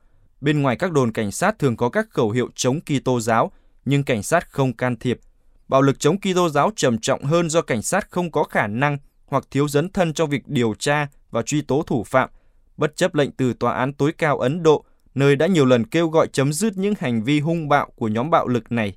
Bên 0.40 0.62
ngoài 0.62 0.76
các 0.76 0.92
đồn 0.92 1.12
cảnh 1.12 1.32
sát 1.32 1.58
thường 1.58 1.76
có 1.76 1.88
các 1.88 2.06
khẩu 2.10 2.30
hiệu 2.30 2.48
chống 2.54 2.80
Kitô 2.80 3.20
giáo, 3.20 3.52
nhưng 3.84 4.04
cảnh 4.04 4.22
sát 4.22 4.52
không 4.52 4.72
can 4.72 4.96
thiệp. 4.96 5.20
Bạo 5.68 5.82
lực 5.82 6.00
chống 6.00 6.16
Kitô 6.20 6.48
giáo 6.48 6.70
trầm 6.76 6.98
trọng 6.98 7.24
hơn 7.24 7.50
do 7.50 7.62
cảnh 7.62 7.82
sát 7.82 8.10
không 8.10 8.30
có 8.30 8.44
khả 8.44 8.66
năng 8.66 8.98
hoặc 9.26 9.44
thiếu 9.50 9.68
dấn 9.68 9.88
thân 9.92 10.12
trong 10.12 10.30
việc 10.30 10.48
điều 10.48 10.74
tra 10.78 11.08
và 11.30 11.42
truy 11.42 11.62
tố 11.62 11.82
thủ 11.86 12.04
phạm, 12.04 12.30
bất 12.76 12.96
chấp 12.96 13.14
lệnh 13.14 13.32
từ 13.32 13.52
Tòa 13.52 13.74
án 13.74 13.92
tối 13.92 14.12
cao 14.18 14.38
Ấn 14.38 14.62
Độ, 14.62 14.84
nơi 15.14 15.36
đã 15.36 15.46
nhiều 15.46 15.64
lần 15.64 15.86
kêu 15.86 16.08
gọi 16.08 16.26
chấm 16.32 16.52
dứt 16.52 16.78
những 16.78 16.94
hành 16.98 17.22
vi 17.22 17.40
hung 17.40 17.68
bạo 17.68 17.90
của 17.96 18.08
nhóm 18.08 18.30
bạo 18.30 18.48
lực 18.48 18.72
này. 18.72 18.96